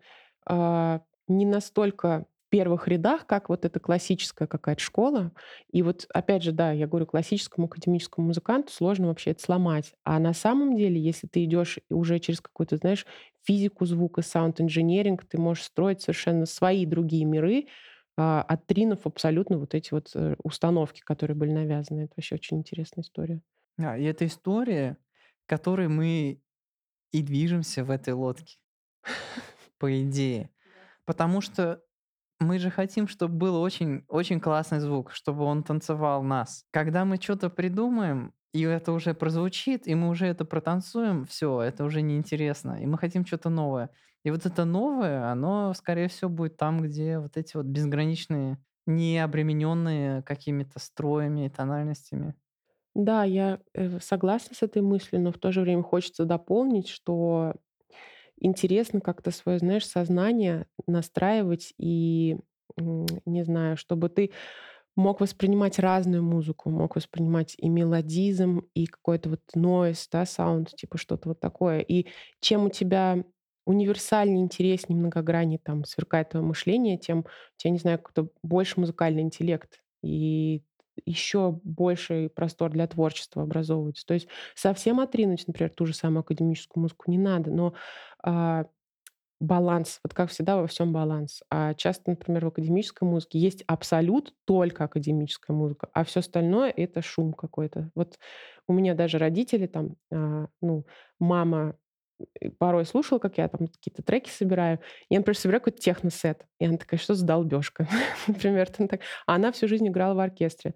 [0.47, 5.33] а, не настолько первых рядах, как вот эта классическая какая-то школа.
[5.71, 9.95] И вот опять же, да, я говорю, классическому академическому музыканту сложно вообще это сломать.
[10.05, 13.07] А на самом деле, если ты идешь уже через какую-то, знаешь,
[13.45, 17.67] физику звука, саунд-инженеринг, ты можешь строить совершенно свои другие миры,
[18.17, 22.03] а, отринув абсолютно вот эти вот э, установки, которые были навязаны.
[22.03, 23.41] Это вообще очень интересная история.
[23.79, 24.97] А, и это история,
[25.47, 26.43] которой мы
[27.13, 28.59] и движемся в этой лодке,
[29.79, 30.51] по идее.
[31.05, 31.83] Потому что
[32.41, 36.65] мы же хотим, чтобы был очень, очень классный звук, чтобы он танцевал нас.
[36.71, 41.85] Когда мы что-то придумаем, и это уже прозвучит, и мы уже это протанцуем, все, это
[41.85, 42.81] уже неинтересно.
[42.83, 43.91] И мы хотим что-то новое.
[44.25, 49.19] И вот это новое, оно, скорее всего, будет там, где вот эти вот безграничные, не
[49.19, 52.35] обремененные какими-то строями и тональностями.
[52.95, 57.55] Да, я, э, согласна с этой мыслью, но в то же время хочется дополнить, что
[58.41, 62.39] интересно как-то свое, знаешь, сознание настраивать и,
[62.77, 64.31] не знаю, чтобы ты
[64.97, 70.99] мог воспринимать разную музыку, мог воспринимать и мелодизм, и какой-то вот нойз, да, саунд, типа
[70.99, 71.81] что-то вот такое.
[71.81, 72.07] И
[72.41, 73.25] чем у тебя
[73.67, 77.25] универсальнее, интереснее, многограннее там сверкает твое мышление, тем у
[77.59, 79.81] тебя, не знаю, какой-то больше музыкальный интеллект.
[80.03, 80.63] И
[81.07, 84.07] еще больший простор для творчества образовывается.
[84.07, 87.75] То есть совсем отринуть, например, ту же самую академическую музыку не надо, но
[88.23, 88.67] а,
[89.41, 91.43] баланс, вот как всегда во всем баланс.
[91.51, 97.03] А часто, например, в академической музыке есть абсолют только академическая музыка, а все остальное это
[97.03, 97.91] шум какой-то.
[97.95, 98.19] Вот
[98.67, 100.87] у меня даже родители там, а, ну,
[101.21, 101.77] мама
[102.59, 104.81] порой слушала, как я там какие-то треки собираю.
[105.09, 106.47] Я, например, собираю какой-то техносет.
[106.59, 107.89] И она такая, что за долбежка?
[108.27, 109.01] Например, там так.
[109.27, 110.75] А она всю жизнь играла в оркестре.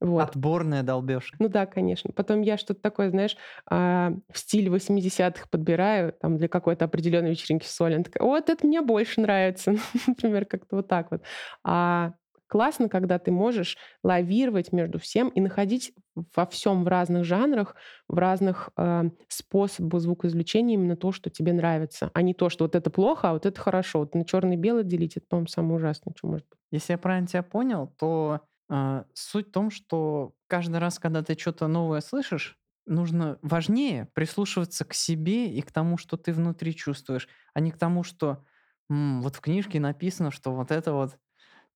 [0.00, 0.28] Вот.
[0.28, 1.36] Отборная долбежка.
[1.40, 2.12] Ну да, конечно.
[2.12, 3.36] Потом я что-то такое, знаешь,
[3.68, 7.94] а, в стиле 80-х подбираю, там, для какой-то определенной вечеринки в соль.
[7.94, 9.76] Она такая, вот это мне больше нравится.
[10.06, 11.22] Например, как-то вот так вот.
[11.64, 12.12] А
[12.46, 15.92] классно, когда ты можешь лавировать между всем и находить
[16.34, 17.76] во всем в разных жанрах,
[18.08, 22.74] в разных э, способах звукоизвлечения именно то, что тебе нравится, а не то, что вот
[22.74, 24.00] это плохо, а вот это хорошо.
[24.00, 24.24] Вот на
[24.56, 26.58] белое делить, это, по-моему, самое ужасное, что может быть.
[26.70, 31.38] Если я правильно тебя понял, то а, суть в том, что каждый раз, когда ты
[31.38, 37.28] что-то новое слышишь, нужно важнее прислушиваться к себе и к тому, что ты внутри чувствуешь,
[37.54, 38.44] а не к тому, что
[38.90, 41.16] «М, вот в книжке написано, что вот это вот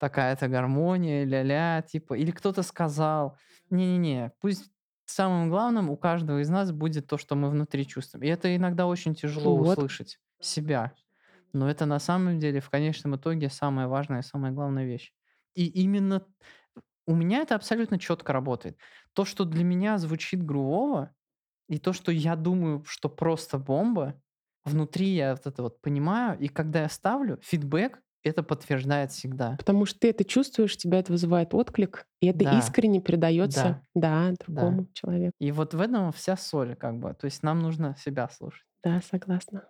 [0.01, 3.39] такая-то гармония, ля-ля, типа, или кто-то сказал.
[3.71, 4.73] Не-не-не, пусть
[5.05, 8.25] самым главным у каждого из нас будет то, что мы внутри чувствуем.
[8.25, 9.79] И это иногда очень тяжело Вот.
[9.79, 10.95] услышать себя.
[11.53, 15.13] Но это на самом деле в конечном итоге самая важная и самая главная вещь.
[15.55, 16.27] И именно
[17.07, 18.79] у меня это абсолютно четко работает.
[19.13, 21.15] То, что для меня звучит грувово,
[21.69, 24.21] и то, что я думаю, что просто бомба,
[24.65, 29.57] внутри я вот это вот понимаю, и когда я ставлю, фидбэк это подтверждает всегда.
[29.59, 32.59] Потому что ты это чувствуешь, тебя это вызывает отклик, и это Да.
[32.59, 35.35] искренне передается, да, другому человеку.
[35.41, 37.15] И вот в этом вся соль, как бы.
[37.15, 38.65] То есть нам нужно себя слушать.
[38.83, 39.65] Да, согласна.